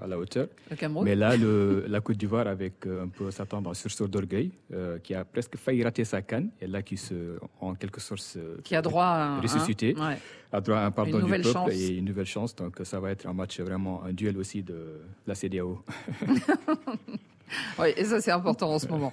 [0.01, 0.49] à la hauteur.
[0.71, 1.03] Le.
[1.05, 4.99] Mais là, le, la Côte d'Ivoire, avec euh, un peu sa en sursaut d'orgueil, euh,
[4.99, 8.61] qui a presque failli rater sa canne, et là qui se, en quelque sorte, se
[8.63, 10.19] Qui a droit à un- ressuscité, hein, ouais.
[10.53, 11.71] a droit à un pardon du peuple chance.
[11.73, 12.55] et une nouvelle chance.
[12.57, 15.83] Donc ça va être un match vraiment un duel aussi de la CDAO.
[17.79, 19.13] Oui, et ça c'est important en ce moment.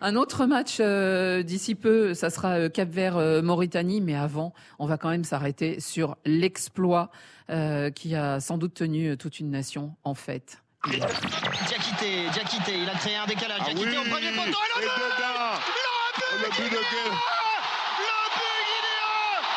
[0.00, 4.52] Un autre match euh, d'ici peu, ça sera euh, Cap Vert euh, Mauritanie, mais avant,
[4.78, 7.10] on va quand même s'arrêter sur l'exploit
[7.50, 10.62] euh, qui a sans doute tenu euh, toute une nation en fête.
[10.88, 13.58] Diakité, Diakité, il a créé un décalage.
[13.60, 15.12] Ah Diakité oui, au premier poteau et le but.
[16.42, 17.16] Le but de Gué.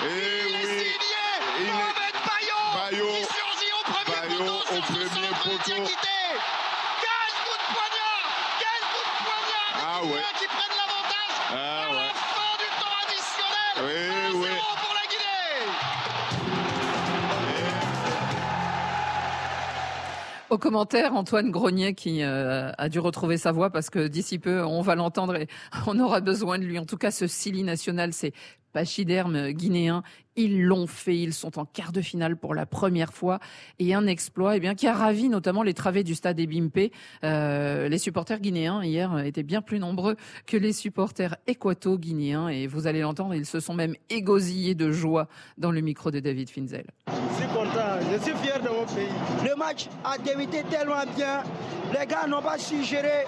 [0.01, 0.05] Eh
[0.49, 1.23] Il est signé
[1.59, 2.15] Il est- Mohamed
[2.89, 2.95] qui
[3.35, 5.59] surgit au premier poteau au sur ce premier centre de poteau.
[5.65, 6.17] Diakité.
[7.03, 8.27] Quel coup de poignard
[8.59, 10.07] Quel coup de poignard des Ah ouais.
[10.11, 12.13] Guinéens qui prennent l'avantage Ah à la ouais.
[12.13, 13.75] fin du temps additionnel.
[13.83, 14.53] Oui, 1-0 oui.
[14.81, 15.73] pour la Guinée.
[20.49, 24.63] Au commentaire, Antoine Grenier qui euh, a dû retrouver sa voix parce que d'ici peu,
[24.63, 25.47] on va l'entendre et
[25.85, 26.79] on aura besoin de lui.
[26.79, 28.31] En tout cas, ce Sili national, c'est
[28.73, 30.03] pachyderme guinéen.
[30.35, 33.39] Ils l'ont fait, ils sont en quart de finale pour la première fois
[33.77, 36.91] et un exploit eh bien, qui a ravi notamment les travées du stade Ebimpe.
[37.25, 42.87] Euh, les supporters guinéens hier étaient bien plus nombreux que les supporters équato-guinéens et vous
[42.87, 45.27] allez l'entendre, ils se sont même égosillés de joie
[45.57, 46.85] dans le micro de David Finzel.
[47.07, 49.38] Je suis content, je suis fier de mon pays.
[49.59, 51.43] Le match a débuté tellement bien.
[51.91, 53.25] Les gars n'ont pas su gérer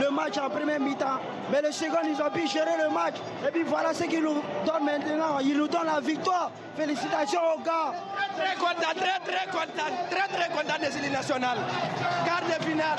[0.00, 1.20] le match en première mi-temps.
[1.52, 3.16] Mais le second, ils ont pu gérer le match.
[3.46, 5.38] Et puis voilà ce qu'ils nous donnent maintenant.
[5.44, 6.50] Ils nous donnent la victoire.
[6.78, 7.92] Félicitations aux gars.
[8.38, 11.58] Très content, très très content, très très content de cette nationale.
[12.24, 12.96] Quart de finale.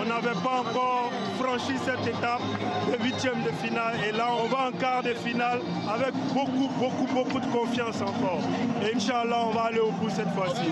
[0.00, 2.40] On n'avait pas encore franchi cette étape
[2.92, 5.60] de huitième de finale et là on va en quart de finale
[5.92, 8.40] avec beaucoup, beaucoup, beaucoup de confiance encore.
[8.82, 10.62] Et Inch'Allah on va aller au bout cette fois-ci.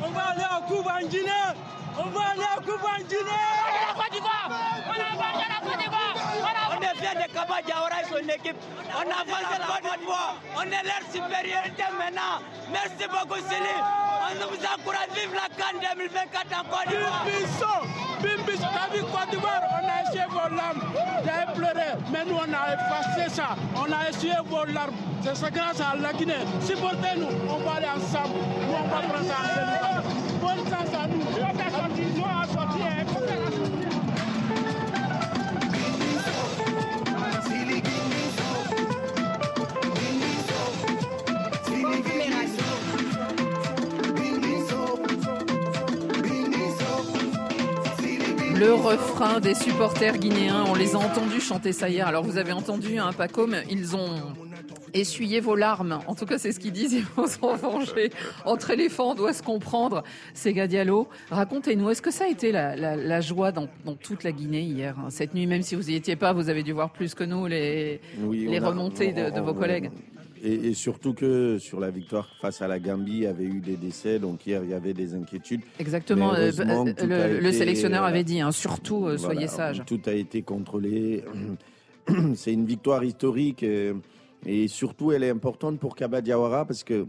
[0.00, 1.30] On va aller en Coupe en Guinée.
[1.98, 3.44] On va aller en Coupe en Guinée.
[6.70, 7.87] On est fiers de Kaba Diawara et
[8.18, 8.56] son équipe.
[8.94, 10.34] On avance la Côte d'Ivoire.
[10.56, 12.42] On est leur supériorité maintenant.
[12.72, 13.76] Merci beaucoup, Sili.
[14.30, 15.08] On vous encourage.
[15.14, 17.24] Vive la Cannes 2024 en Côte d'Ivoire.
[18.22, 19.62] Bimbis, t'as vu Côte d'Ivoire?
[19.72, 20.82] On a essuyé vos larmes.
[21.24, 21.88] J'avais pleuré.
[22.12, 23.56] Mais nous, on a effacé ça.
[23.76, 24.94] On a essuyé vos larmes.
[25.22, 26.44] C'est ça grâce à la Guinée.
[26.60, 27.28] Supportez-nous.
[27.48, 28.34] On va aller ensemble.
[28.66, 29.98] Nous, on va prendre ça en.
[30.40, 31.18] Bonne chance à nous.
[48.58, 52.06] Le refrain des supporters guinéens, on les a entendus chanter ça hier.
[52.08, 54.10] Alors vous avez entendu, hein, Pacôme, ils ont
[54.94, 56.00] essuyé vos larmes.
[56.06, 58.10] En tout cas, c'est ce qu'ils disent, ils vont s'en venger.
[58.44, 60.02] Entre éléphants, on doit se comprendre.
[60.34, 64.24] Sega Diallo, racontez-nous, est-ce que ça a été la, la- la joie dans, dans toute
[64.24, 66.72] la Guinée hier, hein, cette nuit, même si vous n'y étiez pas, vous avez dû
[66.72, 69.90] voir plus que nous les, Oui, les on a- remontées de, de on- vos collègues
[70.42, 73.60] Et, et surtout que sur la victoire face à la Gambie, il y avait eu
[73.60, 75.62] des décès, donc hier il y avait des inquiétudes.
[75.78, 79.46] Exactement, euh, euh, le, a le été, sélectionneur euh, avait dit, hein, surtout, voilà, soyez
[79.48, 79.82] sages.
[79.86, 81.24] Tout a été contrôlé.
[82.34, 83.64] C'est une victoire historique
[84.46, 87.06] et surtout elle est importante pour Kaba Diawara parce que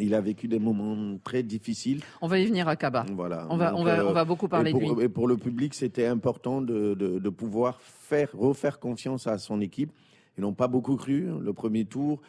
[0.00, 2.00] il a vécu des moments très difficiles.
[2.22, 3.04] On va y venir à Kaba.
[3.14, 3.46] Voilà.
[3.50, 4.88] On va, Donc, on va, euh, on va beaucoup parler de lui.
[5.02, 9.60] Et pour le public, c'était important de, de- de pouvoir faire, refaire confiance à son
[9.60, 9.92] équipe.
[10.36, 12.20] Ils n'ont pas beaucoup cru le premier tour.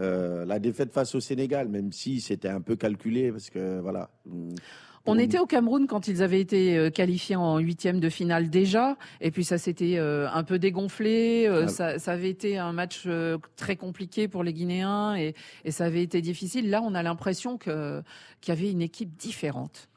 [0.00, 4.10] Euh, la défaite face au Sénégal, même si c'était un peu calculé, parce que voilà.
[5.06, 8.96] On était au Cameroun quand ils avaient été euh, qualifiés en huitième de finale déjà,
[9.20, 11.46] et puis ça s'était euh, un peu dégonflé.
[11.48, 11.66] Ah.
[11.66, 13.08] ça, ça avait été un match
[13.56, 16.70] très compliqué pour les Guinéens et, et ça avait été difficile.
[16.70, 18.02] Là, on a l'impression que
[18.40, 19.88] qu'il y avait une équipe différente.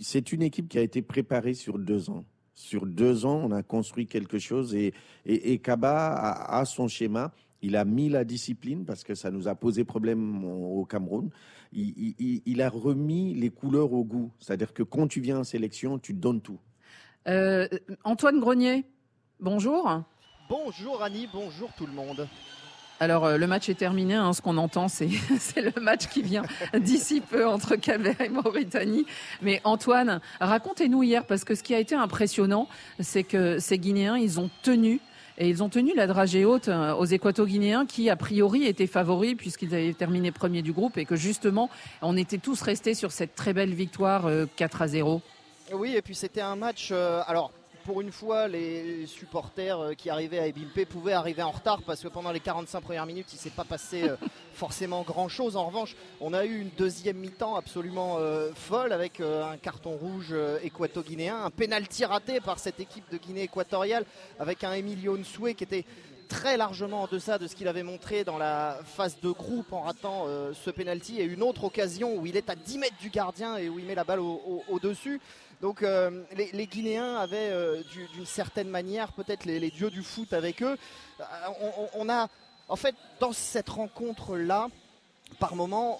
[0.00, 2.24] C'est une équipe qui a été préparée sur deux ans.
[2.58, 4.94] Sur deux ans, on a construit quelque chose et,
[5.26, 7.32] et, et Kaba a, a son schéma.
[7.60, 11.30] Il a mis la discipline parce que ça nous a posé problème au Cameroun.
[11.72, 14.32] Il, il- il- il a remis les couleurs au goût.
[14.40, 16.58] C'est-à-dire que quand tu viens en sélection, tu donnes tout.
[17.28, 17.68] Euh,
[18.04, 18.84] Antoine Grenier,
[19.38, 20.02] bonjour.
[20.48, 22.26] Bonjour Annie, bonjour tout le monde.
[22.98, 25.06] Alors euh, le match est terminé, hein, ce qu'on entend c'est
[25.56, 26.42] le match qui vient
[26.78, 29.06] d'ici peu entre Cap-Vert et Mauritanie.
[29.42, 32.68] Mais Antoine, racontez-nous hier, parce que ce qui a été impressionnant,
[33.00, 35.00] c'est que ces Guinéens, ils ont tenu.
[35.38, 39.34] Et ils ont tenu la dragée haute euh, aux Équato-Guinéens qui, a priori, étaient favoris
[39.36, 41.68] puisqu'ils avaient terminé premier du groupe et que justement,
[42.00, 45.20] on était tous restés sur cette très belle victoire euh, 4 à 0.
[45.74, 46.88] Oui, et puis c'était un match.
[46.90, 47.52] euh, alors,
[47.86, 52.02] pour une fois, les supporters euh, qui arrivaient à Ebimpe pouvaient arriver en retard parce
[52.02, 54.16] que pendant les 45 premières minutes, il ne s'est pas passé euh,
[54.54, 55.56] forcément grand-chose.
[55.56, 60.34] En revanche, on a eu une deuxième mi-temps absolument euh, folle avec un carton rouge
[60.64, 64.04] équato-guinéen, un pénalty raté par cette équipe de Guinée équatoriale
[64.40, 65.84] avec un Emilio Nsoué qui était
[66.28, 69.82] très largement en deçà de ce qu'il avait montré dans la phase de groupe en
[69.82, 73.56] ratant ce penalty et une autre occasion où il est à 10 mètres du gardien
[73.58, 75.20] et où il met la balle au-dessus.
[75.60, 77.82] Donc euh, les, Guinéens avaient euh,
[78.14, 80.76] d'une certaine manière peut-être les, dieux du foot avec eux.
[81.20, 81.24] Euh,
[81.94, 82.28] on, a
[82.68, 84.68] en fait dans cette rencontre là.
[85.40, 85.98] Par moment,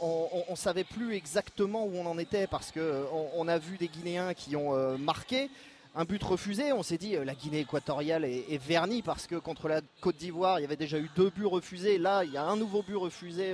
[0.49, 3.89] on ne savait plus exactement où on en était parce qu'on on a vu des
[3.89, 5.51] Guinéens qui ont marqué,
[5.97, 6.73] un but refusé.
[6.73, 10.63] On s'est dit la Guinée équatoriale est, vernie parce que contre la Côte d'Ivoire, il
[10.63, 11.99] y avait déjà eu deux buts refusés.
[11.99, 13.53] Là, il y a un nouveau but refusé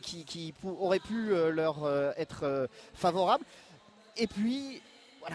[0.00, 3.44] qui, aurait pu leur être favorable.
[4.16, 4.80] Et puis,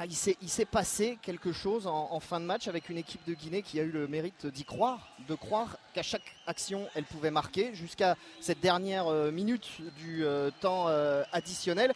[0.06, 3.80] il s'est passé quelque chose en, fin de match avec une équipe de Guinée qui
[3.80, 8.15] a eu le mérite d'y croire, de croire qu'à chaque action elle pouvait marquer jusqu'à
[8.39, 11.93] cette dernière euh, minute du euh, temps euh, additionnel.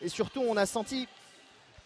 [0.00, 1.08] Et surtout, on a senti,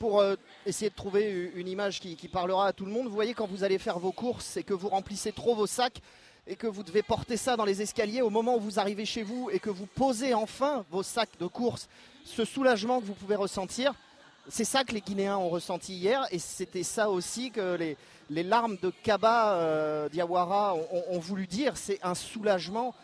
[0.00, 0.24] pour
[0.66, 3.62] essayer de trouver une image qui, parlera à tout le monde, vous voyez quand vous
[3.62, 6.00] allez faire vos courses et que vous remplissez trop vos sacs
[6.48, 9.22] et que vous devez porter ça dans les escaliers au moment où vous arrivez chez
[9.22, 11.88] vous et que vous posez enfin vos sacs de course,
[12.24, 13.94] ce soulagement que vous pouvez ressentir
[14.50, 17.76] c'est ça que les Guinéens ont ressenti hier et c'était ça aussi que
[18.28, 21.76] les, larmes de Kaba euh, Diawara ont, voulu dire.
[21.76, 22.94] C'est un soulagement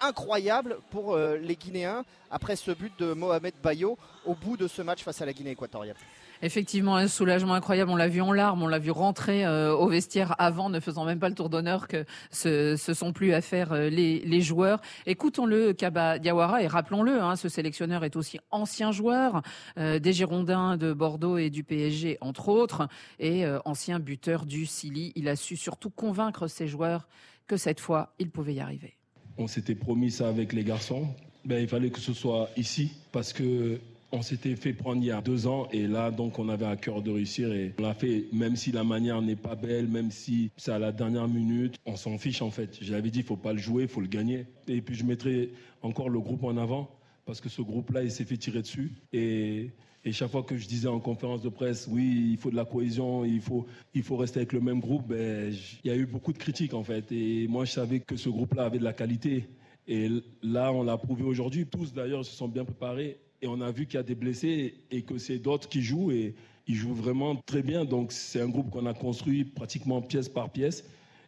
[0.00, 4.82] incroyable pour euh, les Guinéens après ce but de Mohamed Bayo au bout de ce
[4.82, 5.96] match face à la Guinée équatoriale.
[6.44, 7.90] Effectivement, un soulagement incroyable.
[7.90, 11.06] On l'a vu en larmes, on l'a vu rentrer euh, au vestiaire avant, ne faisant
[11.06, 14.82] même pas le tour d'honneur que ce, sont plus à faire euh, les, joueurs.
[15.06, 19.40] Écoutons-le, Kaba Diawara, et rappelons-le, hein, ce sélectionneur est aussi ancien joueur
[19.78, 25.12] euh, des Girondins de Bordeaux et du PSG, entre autres, et ancien buteur du Sili.
[25.14, 27.08] Il a su surtout convaincre ses joueurs
[27.46, 28.98] que cette fois, il pouvait y arriver.
[29.38, 31.08] On s'était promis ça avec les garçons.
[31.46, 33.80] Ben, il fallait que ce soit ici parce que
[34.14, 36.76] on s'était fait prendre il y a deux ans et là, donc, on avait à
[36.76, 40.12] cœur de réussir et on l'a fait, même si la manière n'est pas belle, même
[40.12, 42.78] si c'est à la dernière minute, on s'en fiche en fait.
[42.80, 44.46] J'avais dit, il faut pas le jouer, il faut le gagner.
[44.68, 46.88] Et puis, je mettrai encore le groupe en avant
[47.26, 49.72] parce que ce groupe-là, il s'est fait tirer dessus et
[50.12, 53.24] chaque fois que je disais en conférence de presse, oui, il faut de la cohésion,
[53.24, 56.32] il faut, il faut rester avec le même groupe, ben, il y a eu beaucoup
[56.32, 57.10] de critiques en fait.
[57.10, 59.48] Et moi, je savais que ce groupe-là avait de la qualité.
[59.88, 60.08] Et
[60.42, 61.66] là, on l'a prouvé aujourd'hui.
[61.66, 64.74] Tous d'ailleurs se sont bien préparés et on a vu qu'il y a des blessés
[64.90, 66.34] et que c'est d'autres qui jouent et
[66.66, 67.84] ils jouent vraiment très bien.
[67.84, 70.84] Donc c'est un groupe qu'on a construit pratiquement pièce par pièce.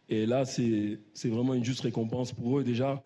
[0.09, 3.03] Et là, c'est vraiment une juste récompense pour eux déjà.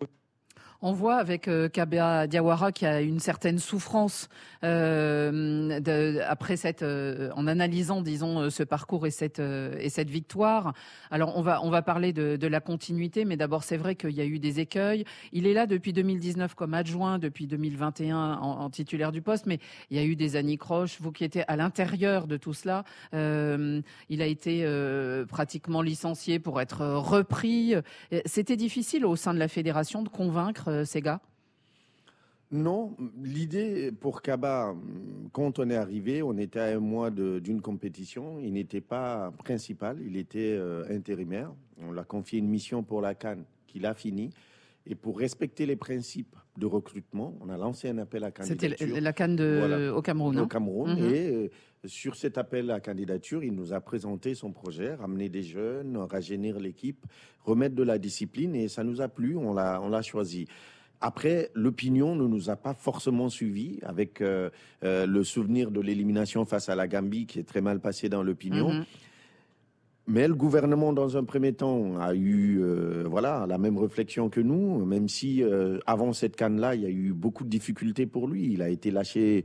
[0.84, 4.28] On voit avec euh, Kabea Diawara qui a une certaine souffrance
[4.64, 10.10] euh, de, après cette, euh, en analysant, disons, euh, ce parcours et cette et cette
[10.10, 10.72] victoire.
[11.12, 14.10] Alors on va on va parler de, de la continuité, mais d'abord c'est vrai qu'il
[14.10, 15.04] y a eu des écueils.
[15.32, 19.60] Il est là depuis 2019 comme adjoint, depuis 2021 en, en titulaire du poste, mais
[19.90, 20.98] il y a eu des anicroches.
[21.00, 24.66] Vous qui étiez à l'intérieur de tout cela, il a été
[25.28, 27.74] pratiquement licencié pour être repris.
[28.26, 30.84] C'était difficile au sein de la fédération de convaincre euh,
[32.52, 34.74] non, l'idée pour Kaba,
[35.32, 38.38] quand on est arrivé, on était à un mois d'une compétition.
[38.40, 41.50] Il n'était pas principal, il était euh, intérimaire.
[41.80, 44.28] On l'a confié une mission pour la Cannes qu'il a fini.
[44.86, 48.76] Et pour respecter les principes de recrutement, on a lancé un appel à candidature.
[48.78, 49.90] C'était la Cannes de...
[49.94, 50.38] au Cameroun.
[50.38, 51.00] Au Cameroun.
[51.00, 51.14] Mhm.
[51.14, 51.50] Et euh,
[51.84, 56.58] sur cet appel à candidature, il nous a présenté son projet, ramener des jeunes, rajeunir
[56.60, 57.04] l'équipe,
[57.44, 58.54] remettre de la discipline.
[58.54, 60.46] Et ça nous a plu, on l'a choisi.
[61.00, 64.50] Après, l'opinion ne nous a pas forcément suivis avec euh,
[64.84, 68.22] euh, le souvenir de l'élimination face à la Gambie qui est très mal passé dans
[68.22, 68.72] l'opinion.
[68.72, 68.84] Mhm.
[70.06, 74.40] Mais le gouvernement, dans un premier temps, a eu euh, voilà la même réflexion que
[74.40, 75.42] nous, même si
[75.86, 78.52] avant cette canne-là, il y a eu beaucoup de difficultés pour lui.
[78.52, 79.44] Il a été lâché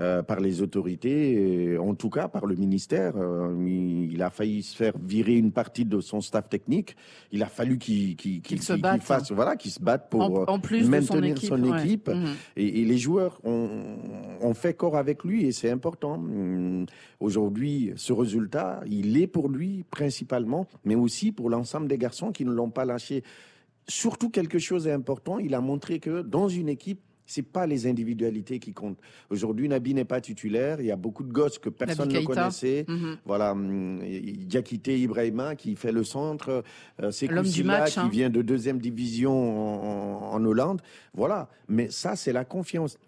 [0.00, 3.14] euh, par les autorités, en tout cas par le ministère.
[3.16, 6.96] Euh, il a failli se faire virer une partie de son staff technique.
[7.32, 8.16] Il a fallu qu'il
[8.62, 12.08] se batte, fasse, voilà, qu'il se batte pour en, plus maintenir son équipe.
[12.08, 12.34] Mhm.
[12.56, 16.14] Et, les joueurs ont, fait corps avec lui et c'est important.
[16.14, 16.86] Hum,
[17.18, 22.44] aujourd'hui, ce résultat, il est pour lui principalement, mais aussi pour l'ensemble des garçons qui
[22.44, 23.22] ne l'ont pas lâché.
[23.88, 27.00] Surtout quelque chose d'important, il a montré que dans une équipe,
[27.30, 28.98] c'est pas les individualités qui comptent.
[29.30, 30.80] Aujourd'hui, Nabi n'est pas titulaire.
[30.80, 32.84] Il y a beaucoup de gosses que personne ne connaissait.
[32.88, 33.18] Mhm.
[33.24, 36.64] Voilà, hum, Diakité Ibrahima qui fait le centre.
[37.00, 38.08] Euh, c'est qui hein.
[38.10, 40.80] vient de deuxième division en, Hollande.
[41.14, 41.48] Voilà.
[41.68, 42.98] Mais ça, c'est la confiance.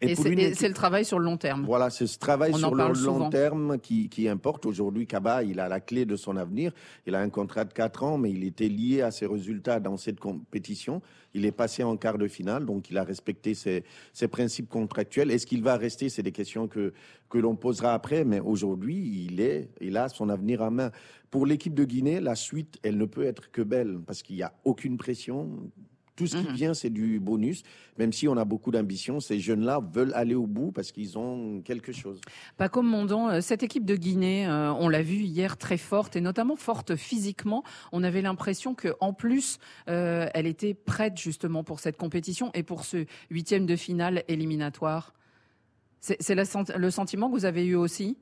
[0.00, 1.64] Et, c'est le travail sur le long terme.
[1.64, 4.66] Voilà, c'est ce travail sur le long terme qui, qui importe.
[4.66, 6.72] Aujourd'hui, Kaba, il a la clé de son avenir.
[7.06, 9.96] Il a un contrat de 4 ans, mais il était lié à ses résultats dans
[9.96, 11.02] cette compétition.
[11.34, 15.30] Il est passé en quart de finale, donc il a respecté ses, ses principes contractuels.
[15.30, 16.08] Est-ce qu'il va rester?
[16.08, 16.92] C'est des questions que,
[17.28, 20.90] que l'on posera après, mais aujourd'hui, il, est, il a son avenir à main.
[21.30, 24.42] Pour l'équipe de Guinée, la suite, elle ne peut être que belle, parce qu'il n'y
[24.42, 25.70] a aucune pression.
[26.18, 26.54] Tout ce qui mhm.
[26.54, 27.62] vient, c'est du bonus.
[27.96, 31.60] Même si on a beaucoup d'ambition, ces jeunes-là veulent aller au bout parce qu'ils ont
[31.62, 32.20] quelque chose.
[32.56, 36.16] Pas comme Mondon, euh, cette équipe de Guinée, euh, on l'a vu hier très forte
[36.16, 37.62] et notamment forte physiquement.
[37.92, 42.84] On avait l'impression qu'en plus, euh, elle était prête justement pour cette compétition et pour
[42.84, 45.14] ce huitième de finale éliminatoire.
[46.00, 48.18] C'est le sentiment que vous avez eu aussi?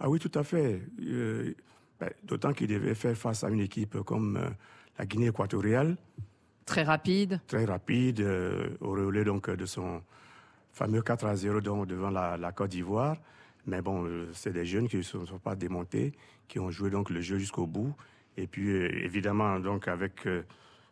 [0.00, 0.82] Ah oui, tout à fait.
[0.98, 4.38] Ben, d'autant qu'il devait faire face à une équipe comme
[4.98, 5.96] la Guinée équatoriale
[6.66, 7.40] Très rapide.
[7.46, 10.02] Très rapide, euh, au relais donc de son
[10.72, 13.16] fameux 4 à 0 devant la, Côte d'Ivoire.
[13.66, 16.12] Mais bon, euh, c'est des jeunes qui ne se sont pas démontés,
[16.48, 17.94] qui ont joué donc le jeu jusqu'au bout.
[18.36, 20.28] Et puis euh, évidemment donc avec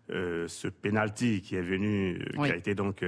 [0.08, 3.02] ce penalty qui est venu, qui a été donc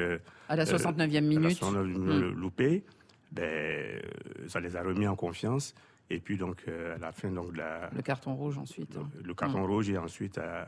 [0.48, 2.33] à la 69e minute, mm.
[2.33, 2.85] loupé,
[3.31, 4.02] ben,
[4.48, 5.72] ça les a remis en confiance.
[6.11, 8.98] Et puis donc à la fin donc la, le carton rouge ensuite.
[9.22, 9.70] Le, carton mm.
[9.70, 10.66] rouge et ensuite à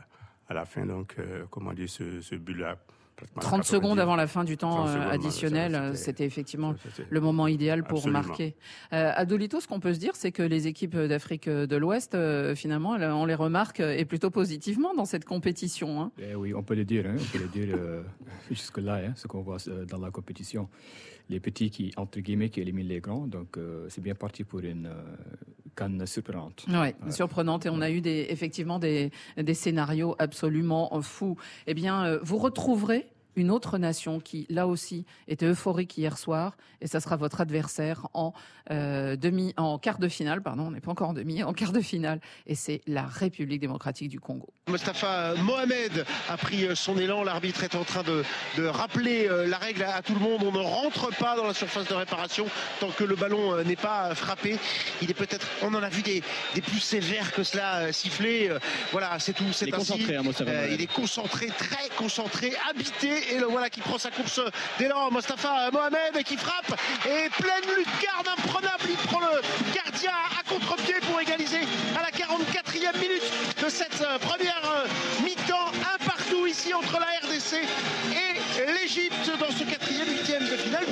[0.53, 2.77] la fin, donc, euh, comment dire, ce, ce but-là.
[3.39, 6.75] 30 secondes avant la fin du temps euh, additionnel, c'était effectivement
[7.09, 8.55] le moment idéal pour marquer.
[8.93, 12.55] Euh, Adolito, ce qu'on peut se dire, c'est que les équipes d'Afrique de l'Ouest, euh,
[12.55, 16.01] finalement, on les remarque et plutôt positivement dans cette compétition.
[16.01, 16.11] Hein.
[16.19, 17.77] Eh oui, on peut le dire, hein, on peut le dire
[18.49, 19.57] jusque-là, hein, ce qu'on voit
[19.87, 20.69] dans la compétition
[21.29, 23.27] les petits qui, entre guillemets, qui éliminent les grands.
[23.27, 25.01] Donc, euh, c'est bien parti pour une euh,
[25.75, 26.65] canne surprenante.
[26.67, 27.65] Oui, surprenante.
[27.65, 31.37] Et on a eu des, effectivement des, des scénarios absolument fous.
[31.67, 36.57] Eh bien, euh, vous retrouverez une autre nation qui, là aussi, était euphorique hier soir,
[36.81, 38.33] et ça sera votre adversaire en
[38.71, 41.71] euh, demi, en quart de finale, pardon, on n'est pas encore en demi, en quart
[41.71, 44.49] de finale, et c'est la République démocratique du Congo.
[44.67, 48.23] Mostafa Mohamed a pris euh, son élan, l'arbitre est en train de,
[48.57, 51.53] de rappeler euh, la règle à tout le monde, on ne rentre pas dans la
[51.53, 52.45] surface de réparation
[52.79, 54.57] tant que le ballon n'est pas frappé.
[55.01, 56.21] Il est peut-être, on en a vu des,
[56.55, 58.51] des plus sévères que cela siffler.
[58.91, 59.91] Voilà, c'est tout, c'est ainsi.
[59.91, 64.41] Concentré, hein, il est concentré, très concentré, habité et le voilà qui prend sa course
[64.77, 65.11] d'élan.
[65.11, 66.73] Mostafa Mohamed qui frappe
[67.05, 68.85] et pleine lucarne imprenable.
[68.89, 69.41] Il prend le
[69.73, 71.61] gardien à contre-pied pour égaliser
[71.97, 73.23] à la 44e minute
[73.63, 75.71] de cette euh, première euh, mi-temps.
[75.93, 77.57] Un partout ici entre la RDC
[78.13, 80.85] et l'Égypte dans ce quatrième huitième de finale.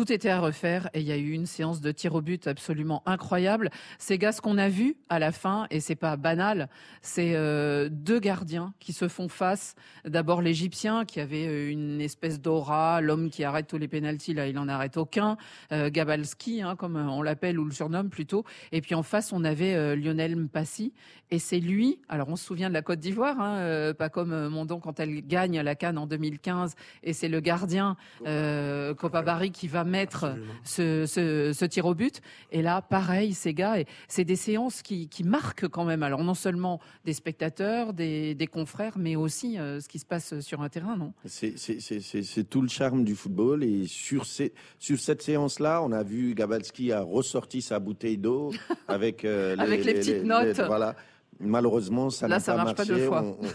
[0.00, 2.46] Tout était à refaire et il y a eu une séance de tir au but
[2.46, 3.68] absolument incroyable.
[3.98, 6.70] Ces gars, ce qu'on a vu à la fin, et c'est pas banal,
[7.02, 9.74] c'est euh, deux gardiens qui se font face.
[10.06, 14.46] D'abord l'Égyptien qui avait euh, une espèce d'aura, l'homme qui arrête tous les pénalties, là
[14.46, 15.36] il en arrête aucun.
[15.70, 18.46] Euh, Gabalski, hein, comme on l'appelle ou le surnomme plutôt.
[18.72, 20.94] Et puis en face, on avait Lionel Mpassi
[21.30, 24.32] et c'est lui, alors on se souvient de la Côte d'Ivoire, hein, euh, pas comme
[24.32, 29.52] euh, Mondon quand elle gagne la Cannes en 2015, et c'est le gardien euh, Copabari
[29.52, 32.20] qui va mettre ce, ce, ce, tir au but.
[32.50, 33.76] Et là, pareil, ces gars,
[34.08, 36.02] c'est des séances qui, qui, marquent quand même.
[36.02, 40.40] Alors non seulement des spectateurs, des, des confrères, mais aussi euh, ce qui se passe
[40.40, 41.12] sur un terrain, non?
[41.26, 43.64] C'est tout le charme du football.
[43.64, 48.52] Et sur, ces, sur cette séance-là, on a vu Gabalski a ressorti sa bouteille d'eau
[48.88, 50.60] avec, les, avec les, petites notes.
[50.60, 50.94] voilà.
[51.40, 53.08] Malheureusement, ça n'a pas marché.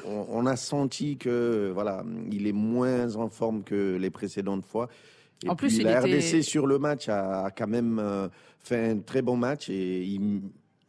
[0.06, 4.90] on, a senti que voilà, il est moins en forme que les précédentes fois.
[5.44, 8.28] Et en plus, la RDC sur le match a, quand même euh,
[8.60, 10.20] fait un très bon match et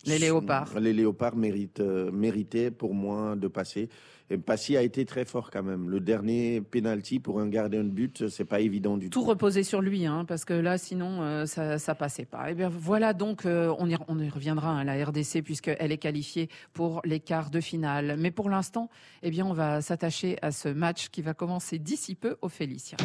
[0.06, 0.78] les léopards.
[0.80, 3.88] Les léopards méritent, euh, méritaient pour moi de passer.
[4.28, 5.88] Et Passy a été très fort quand même.
[5.88, 9.20] Le dernier penalty pour un gardien de but, c'est pas évident du tout.
[9.20, 12.48] Tout reposé sur lui, hein, parce que là, sinon, euh, ça, ça passait pas.
[12.48, 15.42] Et eh bien voilà, donc euh, on, y, on y reviendra à hein, la RDC
[15.44, 18.16] puisqu'elle est qualifiée pour les quarts de finale.
[18.18, 18.90] Mais pour l'instant,
[19.22, 22.96] eh bien, on va s'attacher à ce match qui va commencer d'ici peu au Félicia.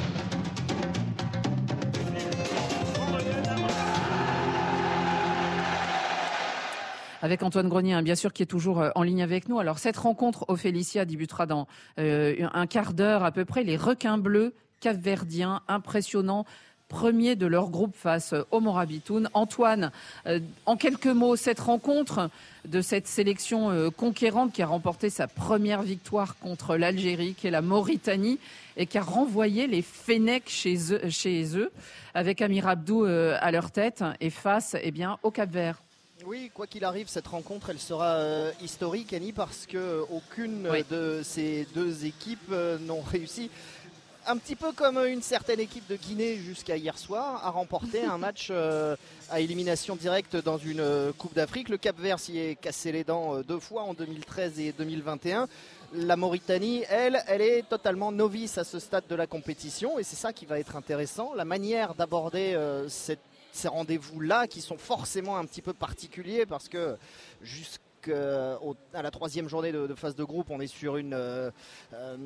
[7.22, 9.60] Avec Antoine Grenier, hein, bien sûr, qui est toujours euh, en ligne avec nous.
[9.60, 11.68] Alors, cette rencontre au Félicia débutera dans
[12.00, 13.64] euh, un quart d'heure à peu près.
[13.64, 16.46] Les requins bleus capverdiens, impressionnants
[16.90, 19.30] premier de leur groupe face au Morabitoun.
[19.34, 19.92] Antoine,
[20.26, 22.30] euh, en quelques mots, cette rencontre
[22.66, 27.62] de cette sélection conquérante qui a remporté sa première victoire contre l'Algérie, qui est la
[27.62, 28.40] Mauritanie,
[28.76, 31.72] et qui a renvoyé les Fennecs chez eux,
[32.14, 35.82] avec Amir Abdou à leur tête et face eh bien, au Cap-Vert.
[36.26, 41.22] Oui, quoi qu'il arrive, cette rencontre, elle sera euh, historique, Annie, parce que aucune de
[41.24, 43.50] ces deux équipes euh, n'ont réussi
[44.28, 48.18] un petit peu comme une certaine équipe de Guinée jusqu'à hier soir, a remporté un
[48.20, 48.96] match euh,
[49.32, 51.70] à élimination directe dans une euh, Coupe d'Afrique.
[51.70, 55.48] Le Cap Vert s'y est cassé les dents euh, deux fois en 2013 et 2021.
[55.94, 60.16] La Mauritanie, elle, elle est totalement novice à ce stade de la compétition et c'est
[60.16, 61.34] ça qui va être intéressant.
[61.34, 63.20] La manière d'aborder euh, cette-
[63.52, 66.98] ces rendez-vous-là qui sont forcément un petit peu particuliers parce que
[67.42, 67.82] jusqu'à
[68.94, 71.52] la troisième journée de, de phase de groupe, on est sur une euh,
[71.94, 72.18] euh,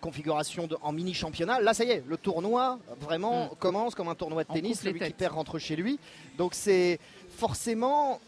[0.00, 1.60] configuration de- en mini championnat.
[1.60, 4.80] Là, ça y est, le tournoi vraiment commence comme un tournoi de En tennis.
[4.80, 5.98] Celui qui perd rentre chez lui.
[6.36, 6.98] Donc c'est
[7.30, 8.20] forcément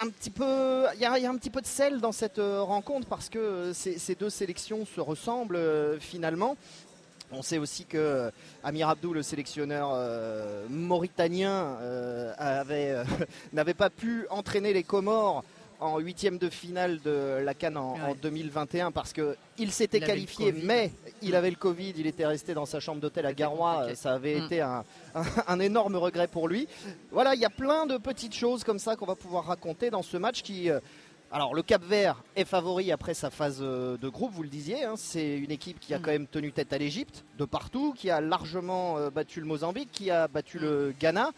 [0.00, 2.10] un petit peu, il y, a il y a un petit peu de sel dans
[2.12, 6.56] cette euh, rencontre parce que ces, ces deux sélections se ressemblent euh, finalement.
[7.36, 8.30] On sait aussi que euh,
[8.62, 12.94] Amir Abdou, le sélectionneur euh, mauritanien, euh, avait,
[13.52, 15.44] n'avait pas pu entraîner les Comores
[15.80, 20.52] en huitième de finale de la Cannes en, en 2021 parce que il s'était qualifié,
[20.52, 23.94] mais il avait le Covid, il était resté dans sa chambre d'hôtel à Garoua.
[23.96, 24.44] Ça avait Mm.
[24.44, 26.68] été un, un- un énorme regret pour lui.
[27.10, 30.02] Voilà, il y a plein de petites choses comme ça qu'on va pouvoir raconter dans
[30.02, 30.70] ce match qui.
[31.34, 34.48] Euh, alors le Cap Vert est favori après sa phase euh, de groupe, vous le
[34.48, 34.84] disiez.
[34.84, 34.94] hein.
[34.96, 38.20] c'est une équipe qui a quand même tenu tête à l'Égypte de partout, qui a
[38.20, 41.30] largement euh, battu le Mozambique, qui a battu le Ghana.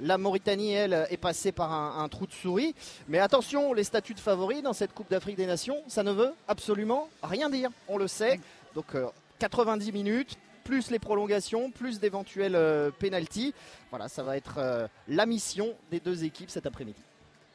[0.00, 2.72] La Mauritanie, elle, est passée par un, un trou de souris.
[3.08, 6.32] Mais attention, les statuts de favoris dans cette Coupe d'Afrique des Nations, ça ne veut
[6.46, 7.70] absolument rien dire.
[7.88, 8.38] On le sait.
[8.76, 9.06] Donc euh,
[9.40, 13.54] 90 minutes, plus les prolongations, plus d'éventuels euh, pénalties.
[13.90, 17.00] Voilà, ça va être euh, la mission des deux équipes cet après-midi.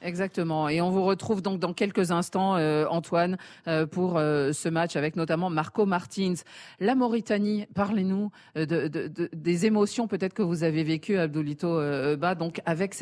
[0.04, 0.68] Exactement.
[0.70, 3.38] Et on vous retrouve donc dans quelques instants, euh, Antoine,
[3.68, 6.34] euh, pour euh, ce match avec notamment Marco Martins.
[6.80, 11.80] La Mauritanie, parlez-nous de, de- de- des émotions peut-être que vous avez vécues, Abdoulito
[12.18, 12.94] Ba, donc avec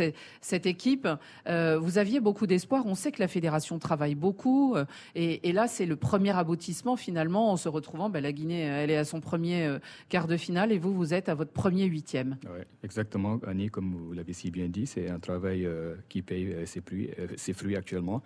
[0.42, 1.08] cette équipe.
[1.48, 2.86] Vous aviez beaucoup d'espoir.
[2.86, 4.76] On sait que la fédération travaille beaucoup.
[5.16, 8.10] et, là, c'est le premier aboutissement finalement en se retrouvant.
[8.10, 9.78] ben, la Guinée, elle est à son premier
[10.10, 12.38] quart de finale et vous, vous êtes à votre premier huitième.
[12.84, 15.68] Exactement, Annie, comme vous l'avez si bien dit, c'est un travail
[16.10, 18.22] qui paye ses, fruits, euh, ses fruits actuellement.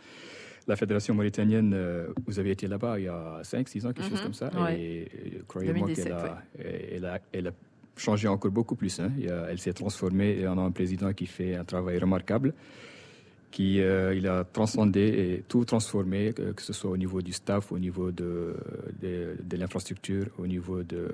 [0.67, 4.17] La fédération mauritanienne, euh, vous avez été là-bas il y a 5-6 ans, quelque chose
[4.19, 4.49] Mhm, comme ça.
[4.63, 4.79] ouais.
[4.81, 5.01] Et,
[5.35, 6.41] euh, croyez-moi 2017, qu'elle a,
[6.95, 7.51] elle a, elle a
[7.97, 8.99] changé encore beaucoup plus.
[8.99, 9.11] hein.
[9.49, 12.53] Elle s'est transformée et on a un président qui fait un travail remarquable
[13.55, 17.31] qui euh, il a transcendé et tout transformé, que, que ce soit au niveau du
[17.31, 18.53] staff, au niveau de,
[19.01, 21.07] de, de l'infrastructure, au niveau de,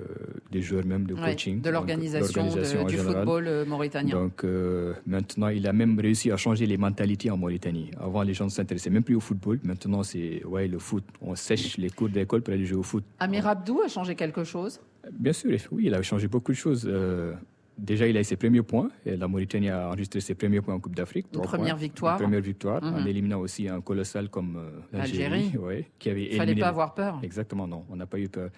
[0.52, 1.62] des joueurs même, de Ouais, coaching.
[1.62, 2.44] de l'organisation
[2.88, 4.16] du football euh, mauritanien.
[4.16, 7.92] Donc euh, maintenant, il a même réussi à changer les mentalités en Mauritanie.
[8.00, 9.60] Avant, les gens ne s'intéressaient même plus au football.
[9.64, 11.04] Maintenant, c'est ouais, le foot.
[11.22, 13.04] On sèche les cours d'école pour aller jouer au foot.
[13.20, 14.80] Amir Abdou a changé quelque chose?
[15.12, 16.84] Bien sûr, oui, il a changé beaucoup de choses.
[16.88, 17.34] Euh,
[17.82, 18.90] déjà, il a eu ses premiers points.
[19.06, 21.28] Et la Mauritanie a enregistré ses premiers points en Coupe d'Afrique.
[21.34, 21.82] Une première points.
[21.88, 22.14] victoire.
[22.18, 23.08] Une première victoire, en Mhm.
[23.08, 25.52] éliminant aussi un colossal comme euh, L'Algérie.
[25.58, 27.20] ouais, qui avait Il fallait pas avoir peur.
[27.24, 27.84] Exactement, non.
[27.90, 28.50] On n'a pas eu peur.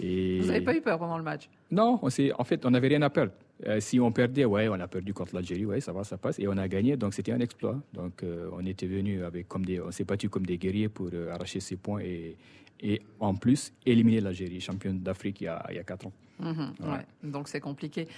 [0.00, 0.38] Et...
[0.40, 1.48] Vous n'avez pas eu peur pendant le match?
[1.70, 3.32] Non, on en fait, on n'avait rien à perdre.
[3.66, 6.38] Euh, si on perdait, ouais, on a perdu contre l'Algérie, ouais, ça va, ça passe.
[6.38, 7.80] Et on a gagné, donc c'était un exploit.
[7.92, 11.10] Donc euh, on était venu avec comme des, on s'est battu comme des guerriers pour
[11.30, 12.36] arracher ces points et,
[12.80, 16.12] et en plus éliminer l'Algérie, championne d'Afrique il y a il y a quatre ans.
[16.42, 18.08] Mhm, ouais, donc c'est compliqué.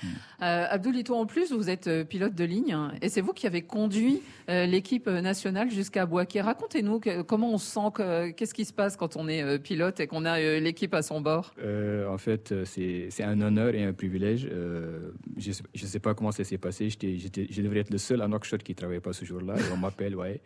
[0.42, 3.46] Euh, Abdoulito, en plus, vous êtes euh, pilote de ligne hein, et c'est vous qui
[3.46, 6.40] avez conduit euh, l'équipe nationale jusqu'à Boaké.
[6.40, 10.00] Racontez-nous comment on se sent, que- qu'est-ce qui se passe quand on est euh, pilote
[10.00, 11.52] et qu'on a euh, l'équipe à son bord?
[11.62, 14.48] Euh, en fait, euh, c'est un honneur et un privilège.
[14.50, 16.88] Euh, je ne sais pas comment ça s'est passé.
[16.90, 19.54] Je devrais être le seul à Nouakchott qui ne travaillait pas ce jour-là.
[19.58, 20.40] Et on m'appelle, ouais,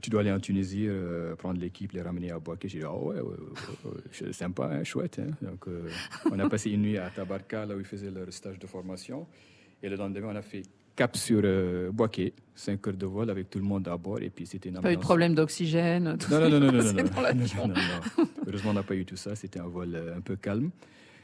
[0.00, 2.68] tu dois aller en Tunisie, euh, prendre l'équipe, les ramener à Boaké.
[2.68, 5.18] J'ai dit, oh, ouais, ouais, ouais, ouais, c'est sympa, hein, chouette.
[5.20, 5.32] hein.
[5.42, 5.88] Donc, euh,
[6.30, 9.26] on a passé une nuit à Tabarka, là où ils faisaient leur stage de formation.
[9.82, 10.62] Et le lendemain, on a fait
[10.94, 14.20] cap sur euh, Boaké, 5 heures de vol avec tout le monde à bord.
[14.20, 18.24] Et puis, c'était une Pas eu de problème d'oxygène non, non, non, non, non.
[18.46, 19.34] Heureusement, on n'a pas eu tout ça.
[19.34, 20.70] C'était un vol euh, un peu calme.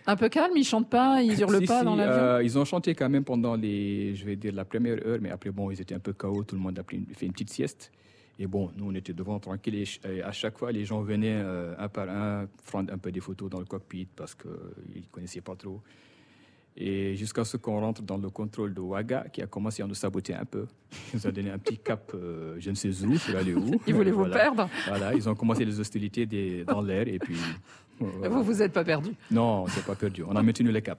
[0.07, 2.23] Un peu calme, ils chantent pas, ils hurlent Si, pas si, dans l'avion?
[2.23, 5.31] euh, ils ont chanté quand même pendant les, je vais dire, la première heure, mais
[5.31, 7.33] après, bon, ils étaient un peu KO, tout le monde a pris une- fait une
[7.33, 7.93] petite sieste.
[8.39, 9.85] Et bon, nous, on était devant tranquille.
[10.05, 13.21] Et, à chaque fois, les gens venaient euh, un par un prendre un peu des
[13.21, 15.81] photos dans le cockpit parce qu'ils ne connaissaient pas trop.
[16.75, 19.95] Et jusqu'à ce qu'on rentre dans le contrôle de Ouaga, qui a commencé à nous
[19.95, 20.67] saboter un peu.
[21.13, 23.79] Ils nous ont donné un petit cap, euh, je ne sais où, pour aller où.
[23.87, 24.37] Ils voulaient vous Voilà.
[24.37, 24.69] perdre.
[24.89, 27.37] Voilà, ils ont commencé les hostilités des- dans l'air et puis.
[28.01, 28.31] voilà.
[28.31, 29.11] Vous vous êtes pas perdu.
[29.31, 30.25] Non, on s'est pas perdu.
[30.27, 30.99] On a maintenu le cap.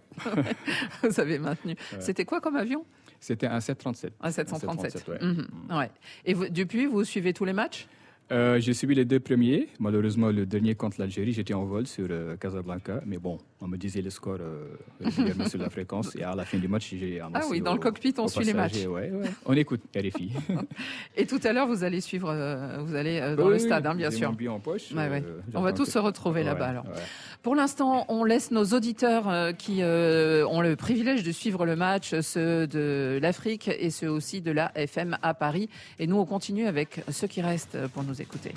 [1.02, 1.72] vous avez maintenu.
[1.92, 2.00] Ouais.
[2.02, 2.86] C'était quoi comme avion?
[3.24, 4.13] C'était un 737.
[4.19, 5.07] Un 737.
[5.07, 5.17] ouais.
[5.21, 5.47] Mhm,
[5.78, 5.89] ouais.
[6.26, 7.88] Et vous- depuis, vous suivez tous les matchs?
[8.34, 9.69] Euh, j'ai suivi les deux premiers.
[9.80, 13.01] Malheureusement, le dernier contre l'Algérie, j'étais en vol sur euh, Casablanca.
[13.05, 16.16] Mais bon, on me disait le score euh, régulièrement sur la fréquence.
[16.18, 18.53] Et à la fin du match, j'ai Ah oui, dans le cockpit, on suit les
[18.53, 18.86] matchs.
[18.86, 19.30] Ouais, ouais.
[19.45, 20.34] On écoute RFI.
[21.16, 23.95] et tout à l'heure, vous allez suivre, euh, vous allez euh, dans le stade, hein,
[23.95, 24.34] bien sûr.
[24.38, 24.93] Mon en poche.
[25.53, 26.68] on va tous se retrouver là-bas.
[26.68, 26.86] Alors.
[27.41, 32.68] Pour l'instant, on laisse nos auditeurs qui ont le privilège de suivre le match, ceux
[32.68, 35.70] de l'Afrique et ceux aussi de la FM à Paris.
[35.99, 38.51] Et nous, on continue avec ceux qui restent pour nous écouter.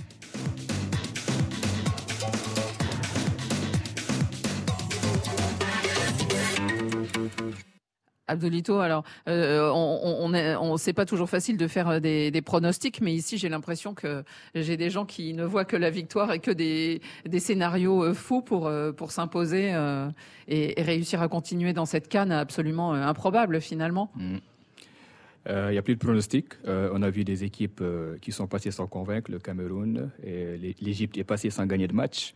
[8.29, 13.14] Abdolito, alors euh, on, on, c'est pas toujours facile de faire euh, des, pronostics, mais
[13.14, 14.24] ici j'ai l'impression que
[14.55, 17.01] j'ai des gens qui ne voient que la victoire et que des,
[17.39, 19.74] scénarios euh, fous pour pour s'imposer
[20.49, 24.11] et, réussir à continuer dans cette canne absolument improbable finalement.
[24.16, 24.37] Mm.
[25.49, 26.55] Il n'y a plus de pronostics.
[26.66, 27.83] on a vu des équipes
[28.20, 32.35] qui sont passées sans convaincre, le Cameroun, et l'Égypte est passée sans gagner de match.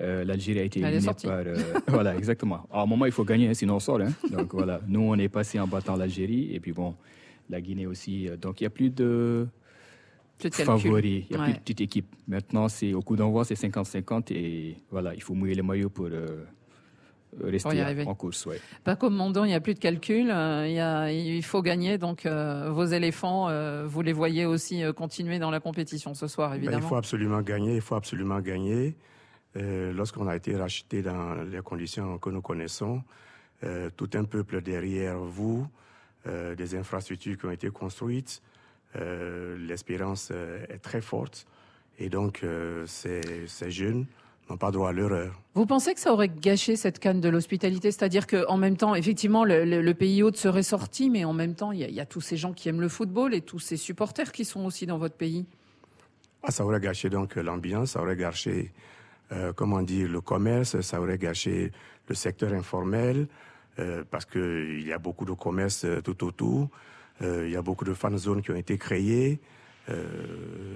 [0.00, 1.32] Euh, L'Algérie a été éliminée par.
[1.34, 1.56] Euh,
[1.88, 2.66] voilà, exactement.
[2.70, 4.00] À un moment, il faut gagner, hein, sinon on sort.
[4.00, 4.12] Hein.
[4.30, 6.94] Donc voilà, nous, on est passé en battant l'Algérie, et puis bon,
[7.50, 8.28] la Guinée aussi.
[8.28, 9.46] Euh, donc il n'y a plus de
[10.52, 12.14] favoris, il n'y a plus de petite équipe.
[12.28, 16.08] Maintenant, c'est au coup d'envoi, c'est 50-50, et voilà, il faut mouiller les maillots pour.
[17.42, 18.46] rester en course.
[18.46, 18.60] Ouais.
[18.84, 21.98] Pas comme Mondon, il n'y a plus de calcul, il, y a, il faut gagner.
[21.98, 23.48] Donc vos éléphants,
[23.84, 26.78] vous les voyez aussi continuer dans la compétition ce soir, évidemment.
[26.78, 28.94] Ben, il faut absolument gagner, il faut absolument gagner.
[29.58, 33.02] Euh, lorsqu'on a été racheté dans les conditions que nous connaissons,
[33.64, 35.66] euh, tout un peuple derrière vous,
[36.26, 38.42] euh, des infrastructures qui ont été construites,
[38.94, 41.46] l'espérance est très forte.
[41.98, 42.44] Et donc,
[42.86, 43.20] ces,
[43.68, 44.06] jeunes
[44.48, 45.40] n'ont pas droit à l'erreur.
[45.54, 47.92] Vous pensez que ça aurait gâché cette canne de l'hospitalité?
[47.92, 51.78] C'est-à-dire qu'en même temps, effectivement, le, pays hôte serait sorti, mais en même temps, il
[51.78, 54.64] y, a tous ces gens qui aiment le football et tous ces supporters qui sont
[54.64, 55.44] aussi dans votre pays.
[56.42, 58.72] Ah, ça aurait gâché donc l'ambiance, ça aurait gâché
[59.32, 61.70] euh, comment dire, le commerce, ça aurait gâché
[62.08, 63.26] le secteur informel,
[63.78, 66.68] euh, parce qu'il y a beaucoup de commerce euh, tout autour,
[67.20, 69.40] il y a beaucoup de fan zones qui ont été créées.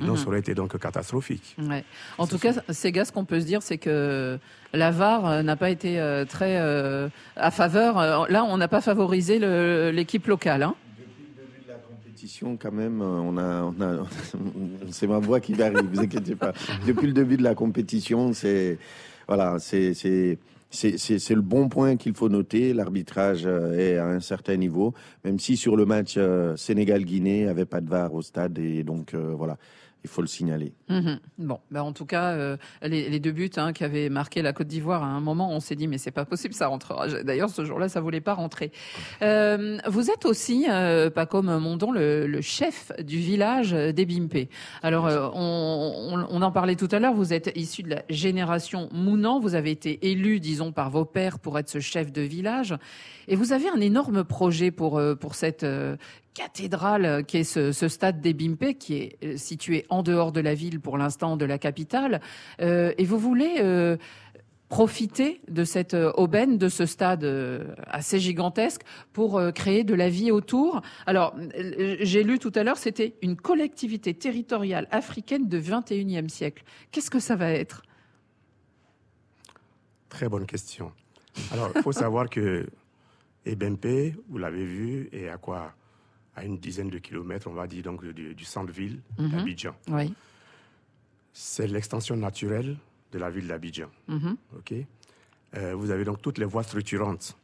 [0.01, 0.29] Non, ça mhm.
[0.29, 1.55] aurait été donc catastrophique.
[1.61, 1.85] Ouais.
[2.19, 2.53] En tout cas,
[2.91, 4.41] gars, ce qu'on peut se dire, c'est que
[4.73, 6.57] la VAR n'a pas été très
[7.37, 8.29] à faveur.
[8.29, 9.39] Là, on n'a pas favorisé
[9.93, 10.65] l'équipe locale.
[10.65, 10.75] Hein
[12.61, 13.73] quand même, euh, on a,
[14.91, 16.53] c'est ma voix qui arrive, vous inquiétez pas.
[16.87, 18.79] Depuis le début de la compétition, c'est,
[19.29, 20.39] voilà, c'est, c'est,
[20.70, 22.73] c'est le bon point qu'il faut noter.
[22.73, 24.95] L'arbitrage euh, est à un certain niveau,
[25.25, 28.59] même si sur le match euh, Sénégal-Guinée, il n'y avait pas de VAR au stade.
[28.59, 29.59] Et donc, voilà,
[30.05, 30.73] il faut le signaler.
[30.89, 31.21] Mhm.
[31.39, 34.67] Bon, bah en tout cas, euh, les, deux buts hein, qui avaient marqué la Côte
[34.67, 37.07] d'Ivoire, à un moment, on s'est dit mais c'est pas possible, ça rentrera.
[37.23, 38.73] D'ailleurs, ce jour-là, ça voulait pas rentrer.
[39.23, 44.49] Euh, vous êtes aussi, euh, pas comme Mondon, le, le, chef du village des Bimpé.
[44.83, 47.15] Alors, on, on, en parlait tout à l'heure.
[47.15, 49.39] Vous êtes issu de la génération Mounant.
[49.39, 52.75] Vous avez été élu, disons, par vos pères pour être ce chef de village.
[53.29, 55.65] Et vous avez un énorme projet pour pour cette
[56.35, 60.41] cathédrale euh, qui est ce, stade des Bimpe, qui est euh, situé en dehors de
[60.41, 62.20] la ville pour l'instant de la capitale.
[62.61, 63.99] Euh, et vous voulez
[64.68, 67.26] profiter de cette aubaine, de ce stade
[67.87, 68.80] assez gigantesque
[69.12, 70.80] pour créer de la vie autour.
[71.05, 71.37] Alors,
[72.01, 76.64] j'ai lu tout à l'heure, c'était une collectivité territoriale africaine de 21e siècle.
[76.91, 77.83] Qu'est-ce que ça va être?
[80.09, 80.91] Très bonne question.
[81.53, 82.66] Alors, il faut savoir que
[83.45, 85.74] Ebempe, vous l'avez vu, et à quoi
[86.35, 89.30] à une dizaine de kilomètres, on va dire, donc, du, centre-ville mhm.
[89.30, 89.74] d'Abidjan.
[89.89, 90.14] Oui.
[91.33, 92.76] C'est l'extension naturelle
[93.12, 93.89] de la ville d'Abidjan.
[94.09, 94.37] Mhm.
[94.57, 94.74] OK
[95.57, 97.37] euh, Vous avez donc toutes les voies structurantes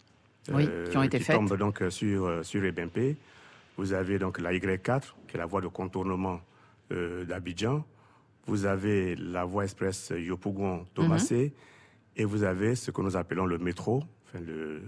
[0.51, 1.37] euh, qui ont été faites.
[1.37, 3.17] tombent donc sur, euh, sur Ebimpe.
[3.77, 6.41] Vous avez donc la Y4, qui est la voie de contournement
[6.91, 7.85] d'Abidjan.
[8.47, 11.45] Vous avez la voie express Yopougon-Tomassé.
[11.45, 11.51] Mhm.
[12.17, 14.83] Et vous avez ce que nous appelons le métro, enfin le,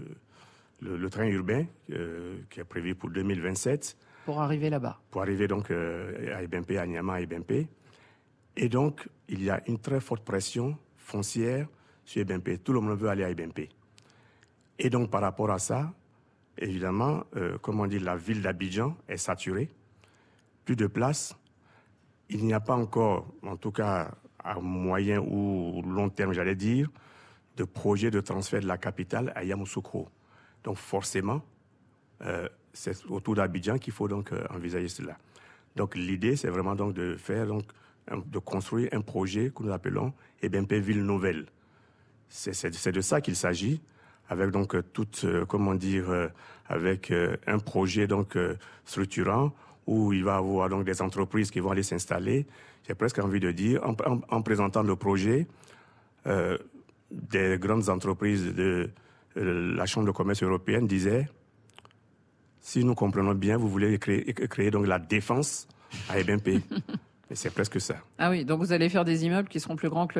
[0.81, 3.97] le, train urbain euh, qui est prévu pour 2027.
[4.25, 4.99] Pour arriver là-bas.
[5.09, 7.67] Pour arriver donc euh, à Ebempe, à Niama, à Ebempe.
[8.57, 11.67] Et donc, il y a une très forte pression foncière
[12.03, 12.63] sur Ebempe.
[12.63, 13.61] Tout le monde veut aller à Ebempe.
[14.79, 15.93] Et donc, par rapport à ça,
[16.57, 19.69] évidemment, euh, comme on dit, la ville d'Abidjan est saturée.
[20.65, 21.35] Plus de place.
[22.29, 24.11] Il n'y a pas encore, en tout cas
[24.43, 26.89] à moyen ou long terme, j'allais dire,
[27.57, 30.07] de projet de transfert de la capitale à Yamoussoukro.
[30.63, 31.41] Donc forcément,
[32.25, 35.17] euh, c'est autour d'Abidjan qu'il faut donc euh, envisager cela.
[35.75, 37.63] Donc l'idée, c'est vraiment donc de faire donc
[38.25, 41.45] de construire un projet que nous appelons EBMP Ville Nouvelle.
[42.29, 43.81] C'est de ça qu'il s'agit,
[44.29, 46.29] avec donc toute, euh, comment dire,
[46.67, 47.13] avec
[47.47, 48.37] un projet donc
[48.85, 49.53] structurant
[49.87, 52.47] où il va avoir donc des entreprises qui vont aller s'installer.
[52.87, 53.95] J'ai presque envie de dire, en,
[54.29, 55.47] en, présentant le projet,
[56.25, 58.89] des grandes entreprises de
[59.35, 61.29] la Chambre de commerce européenne disait
[62.59, 65.67] si nous comprenons bien, vous voulez créer, créer donc la défense
[66.09, 66.47] à EBMP.
[67.31, 67.95] Et c'est presque ça.
[68.19, 70.19] Ah oui, donc vous allez faire des immeubles qui seront plus grands que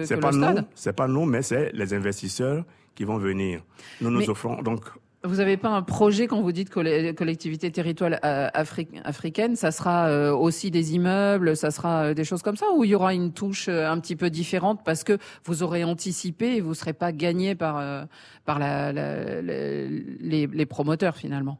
[0.00, 0.56] le, C'est que pas le stade?
[0.58, 2.62] nous, c'est pas nous, mais c'est les investisseurs
[2.94, 3.62] qui vont venir.
[4.02, 4.84] Nous nous Mais- offrons donc
[5.26, 9.72] Vous n'avez pas un projet quand vous dites coll- collectivité territoriale euh, afri- africaine, ça
[9.72, 12.94] sera euh, aussi des immeubles, ça sera euh, des choses comme ça, ou il y
[12.94, 16.74] aura une touche un petit peu différente parce que vous aurez anticipé et vous ne
[16.74, 18.06] serez pas gagné par,
[18.44, 21.58] par les promoteurs finalement?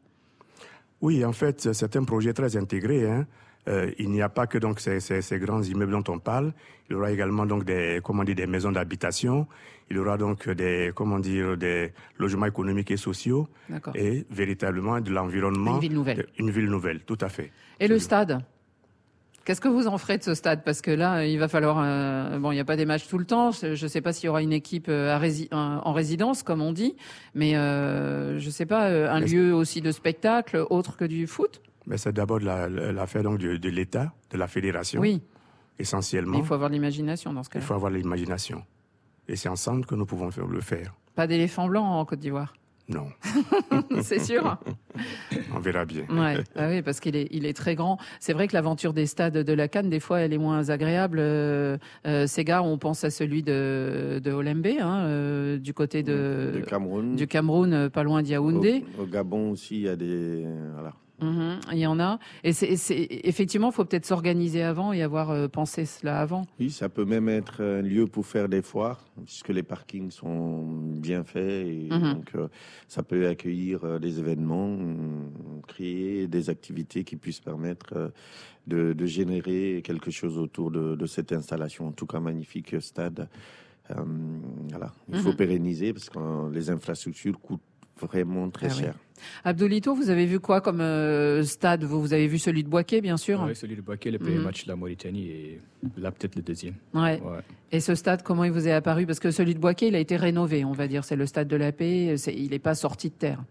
[1.01, 3.09] Oui, en fait, c'est un projet très intégré.
[3.09, 3.27] hein.
[3.67, 6.53] Euh, il n'y a pas que donc ces, ces- ces grands immeubles dont on parle.
[6.89, 9.45] Il y aura également donc des comment dire des maisons d'habitation.
[9.89, 13.47] Il y aura donc des comment dire des logements économiques et sociaux
[13.95, 15.75] et véritablement de l'environnement.
[15.75, 16.17] Une ville nouvelle.
[16.17, 17.51] de- Une ville nouvelle, tout à fait.
[17.79, 18.41] Et le stade?
[19.43, 20.63] Qu'est-ce que vous en ferez de ce stade?
[20.65, 21.77] Parce que là, il va falloir.
[21.81, 23.51] euh, bon, il n'y a pas des matchs tout le temps.
[23.51, 26.43] Je ne sais pas s'il y aura une équipe euh, à rési- en en résidence,
[26.43, 26.95] comme on dit,
[27.33, 31.61] mais euh, je ne sais pas, un lieu aussi de spectacle autre que du foot?
[31.87, 35.01] Mais c'est d'abord la- la- l'affaire donc de, de l'État, de la fédération.
[35.01, 35.21] Oui.
[35.79, 36.33] Essentiellement.
[36.33, 37.65] Mais il faut avoir l'imagination dans ce Il cas-là.
[37.65, 38.63] faut avoir l'imagination.
[39.27, 40.93] Et c'est ensemble que nous pouvons faire- le faire.
[41.15, 42.53] Pas d'éléphant blanc en Côte d'Ivoire.
[42.89, 43.07] Non.
[44.01, 44.57] C'est sûr.
[45.53, 46.03] On verra bien.
[46.09, 47.97] Ouais, ah oui, parce qu'il est, il est très grand.
[48.21, 51.17] C'est vrai que l'aventure des stades de la Cannes, des fois, elle est moins agréable.
[51.19, 56.53] Euh, euh, Sega, on pense à celui de, de Olembe, hein, euh, du côté de,
[56.55, 57.15] De Cameroun.
[57.17, 58.85] du Cameroun, pas loin d'Yaoundé.
[58.97, 60.45] Au, au Gabon aussi, il y a des.
[60.73, 60.93] Voilà.
[61.19, 62.19] Mhm, il y en a.
[62.43, 62.75] Et c'est,
[63.23, 66.45] effectivement, il faut peut-être s'organiser avant et avoir euh, pensé cela avant.
[66.59, 70.63] Oui, ça peut même être un lieu pour faire des foires, puisque les parkings sont
[70.63, 71.65] bien faits.
[71.67, 72.13] Et Mhm.
[72.13, 72.47] Donc, euh,
[72.87, 74.77] ça peut accueillir euh, des événements,
[75.67, 78.11] créer des activités qui puissent permettre
[78.67, 81.87] de, de générer quelque chose autour de, de cette installation.
[81.87, 83.27] En tout cas, magnifique stade.
[83.89, 83.95] Euh,
[84.69, 84.91] voilà.
[85.09, 85.35] Il faut Mhm.
[85.35, 87.61] pérenniser parce que les infrastructures coûtent
[88.05, 88.79] vraiment très Ah oui.
[88.81, 88.93] cher.
[89.43, 91.83] Abdolito, vous avez vu quoi comme euh, stade?
[91.83, 93.41] Vous, vous avez vu celui de Boaké, bien sûr?
[93.41, 94.43] Ouais, celui de Baké, le premier Mhm.
[94.43, 95.61] match de la Mauritanie et
[95.97, 96.75] là peut-être le deuxième.
[96.93, 97.19] Ouais.
[97.71, 99.07] Et ce stade, comment il vous est apparu?
[99.07, 101.03] Parce que celui de Boaké, il a été rénové, on va dire.
[101.03, 102.15] C'est le stade de la paix.
[102.27, 103.43] Il n'est pas sorti de terre.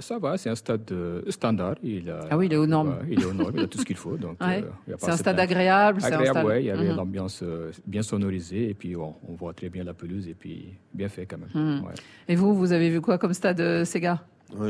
[0.00, 1.74] Ça va, c'est un stade euh, standard.
[1.82, 2.96] Il a, Ah oui, il est aux normes.
[3.10, 4.16] Il est aux normes, il a tout ce qu'il faut.
[4.16, 4.62] Donc, Ouais.
[4.88, 6.96] euh, C'est un stade agréable, Agréable, stade- il y avait Mhm.
[6.96, 11.08] l'ambiance euh, bien sonorisée et puis on voit très bien la pelouse et puis bien
[11.08, 11.50] fait quand même.
[11.54, 11.84] Mhm.
[11.84, 11.94] Ouais.
[12.28, 14.22] Et vous, vous avez vu quoi comme stade, Sega?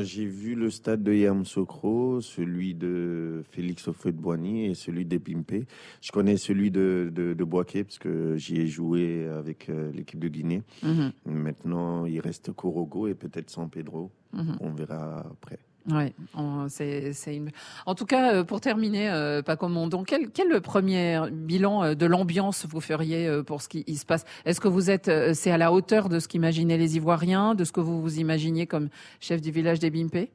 [0.03, 5.66] J'ai vu le stade de Yamoussoukro, celui de Félix Houphouët-Boigny et celui d'Epimpé.
[6.01, 10.20] Je connais celui de, de, de Boaké parce que j'y ai joué avec euh, l'équipe
[10.20, 10.62] de Guinée.
[10.83, 11.12] Mhm.
[11.26, 14.11] Maintenant, il reste Corogo et peut-être San Pedro.
[14.33, 14.57] Mhm.
[14.61, 15.59] On verra après.
[15.91, 17.51] Ouais, on- c'est c'est une.
[17.87, 22.07] En tout cas, euh, pour terminer, euh, Paco Mondon, quel, quel premier bilan euh, de
[22.07, 24.24] l'ambiance vous feriez euh, pour ce qui il se passe?
[24.45, 27.64] Est-ce que vous êtes, euh, c'est à la hauteur de ce qu'imaginaient les Ivoiriens, de
[27.64, 30.30] ce que vous vous imaginiez comme chef du village des Bimpé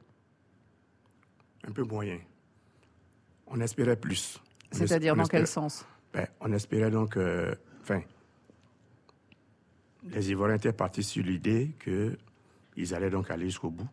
[1.66, 2.18] Un peu moyen.
[3.46, 4.38] On espérait plus.
[4.70, 5.86] C'est-à-dire dans quel sens?
[6.12, 8.02] Ben, On espérait donc, euh, enfin,
[10.04, 13.88] les Ivoiriens étaient partis sur l'idée qu'ils allaient donc aller jusqu'au bout,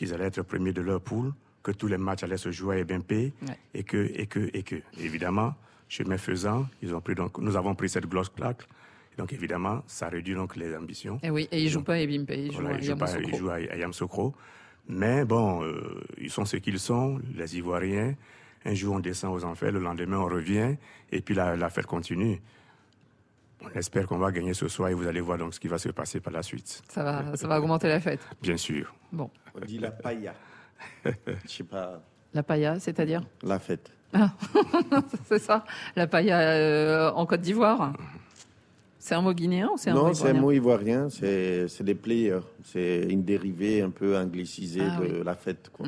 [0.00, 1.30] qu'ils allaient être premiers de leur poule,
[1.62, 3.58] que tous les matchs allaient se jouer à EBMP, Ouais.
[3.74, 5.54] et que, et que, et que, évidemment,
[5.90, 8.62] chemin faisant, ils ont pris donc, nous avons pris cette grosse claque.
[9.12, 11.16] Et donc, évidemment, ça réduit donc les ambitions.
[11.16, 13.10] Et Eh oui, et ils jouent pas à Bimpé, ils jouent Voilà, à jouent pas-
[13.10, 13.30] Yamoussoukro.
[13.30, 14.34] ils jouent à, à Yamoussoukro.
[14.88, 18.14] Mais bon, euh, ils sont ce qu'ils sont, les Ivoiriens.
[18.64, 20.76] Un jour, on descend aux enfers, le lendemain, on revient,
[21.12, 22.40] et puis la, la fête continue.
[23.62, 25.78] On espère qu'on va gagner ce soir et vous allez voir donc ce qui va
[25.78, 26.82] se passer par la suite.
[26.88, 28.20] Ça va, ça va augmenter la fête.
[28.40, 28.94] Bien sûr.
[29.12, 30.34] Bon, On dit la pailla.
[31.04, 31.10] Je
[31.46, 32.00] sais pas,
[32.32, 33.90] la pailla, c'est-à-dire la fête.
[34.12, 34.32] Ah,
[35.26, 37.92] c'est ça, la pailla euh, en Côte d'Ivoire.
[38.98, 41.68] C'est un mot guinéen ou c'est un mot Non, c'est un ivoirien mot ivoirien, c'est
[41.68, 42.40] c'est des players.
[42.64, 45.22] C'est une dérivée un peu anglicisée Ah de oui.
[45.24, 45.70] la fête.
[45.72, 45.86] Quoi.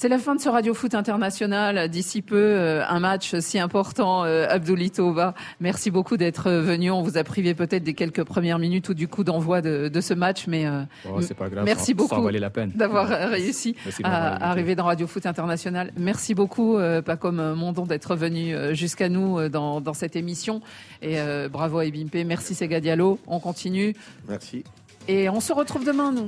[0.00, 1.88] C'est la fin de ce Radio Foot International.
[1.88, 5.34] D'ici peu, euh, un match si important, euh, Abdoulito Ba.
[5.58, 6.92] Merci beaucoup d'être venu.
[6.92, 10.00] On vous a privé peut-être des quelques premières minutes ou du coup d'envoi de, de
[10.00, 10.82] ce match, mais euh,
[11.12, 12.70] Oh, c'est pas grave, merci ça- ça en beaucoup valait la peine.
[12.76, 15.90] d'avoir euh, réussi Merci à, arriver dans Radio Foot International.
[15.96, 20.60] Merci beaucoup, euh, Pacom Mondon, d'être venu euh, jusqu'à nous euh, dans, dans cette émission.
[21.02, 22.14] Et euh, bravo à Ebimpe.
[22.24, 23.18] Merci Sega Diallo.
[23.26, 23.96] On continue.
[24.28, 24.62] Merci.
[25.08, 26.26] Et on se retrouve demain, nous.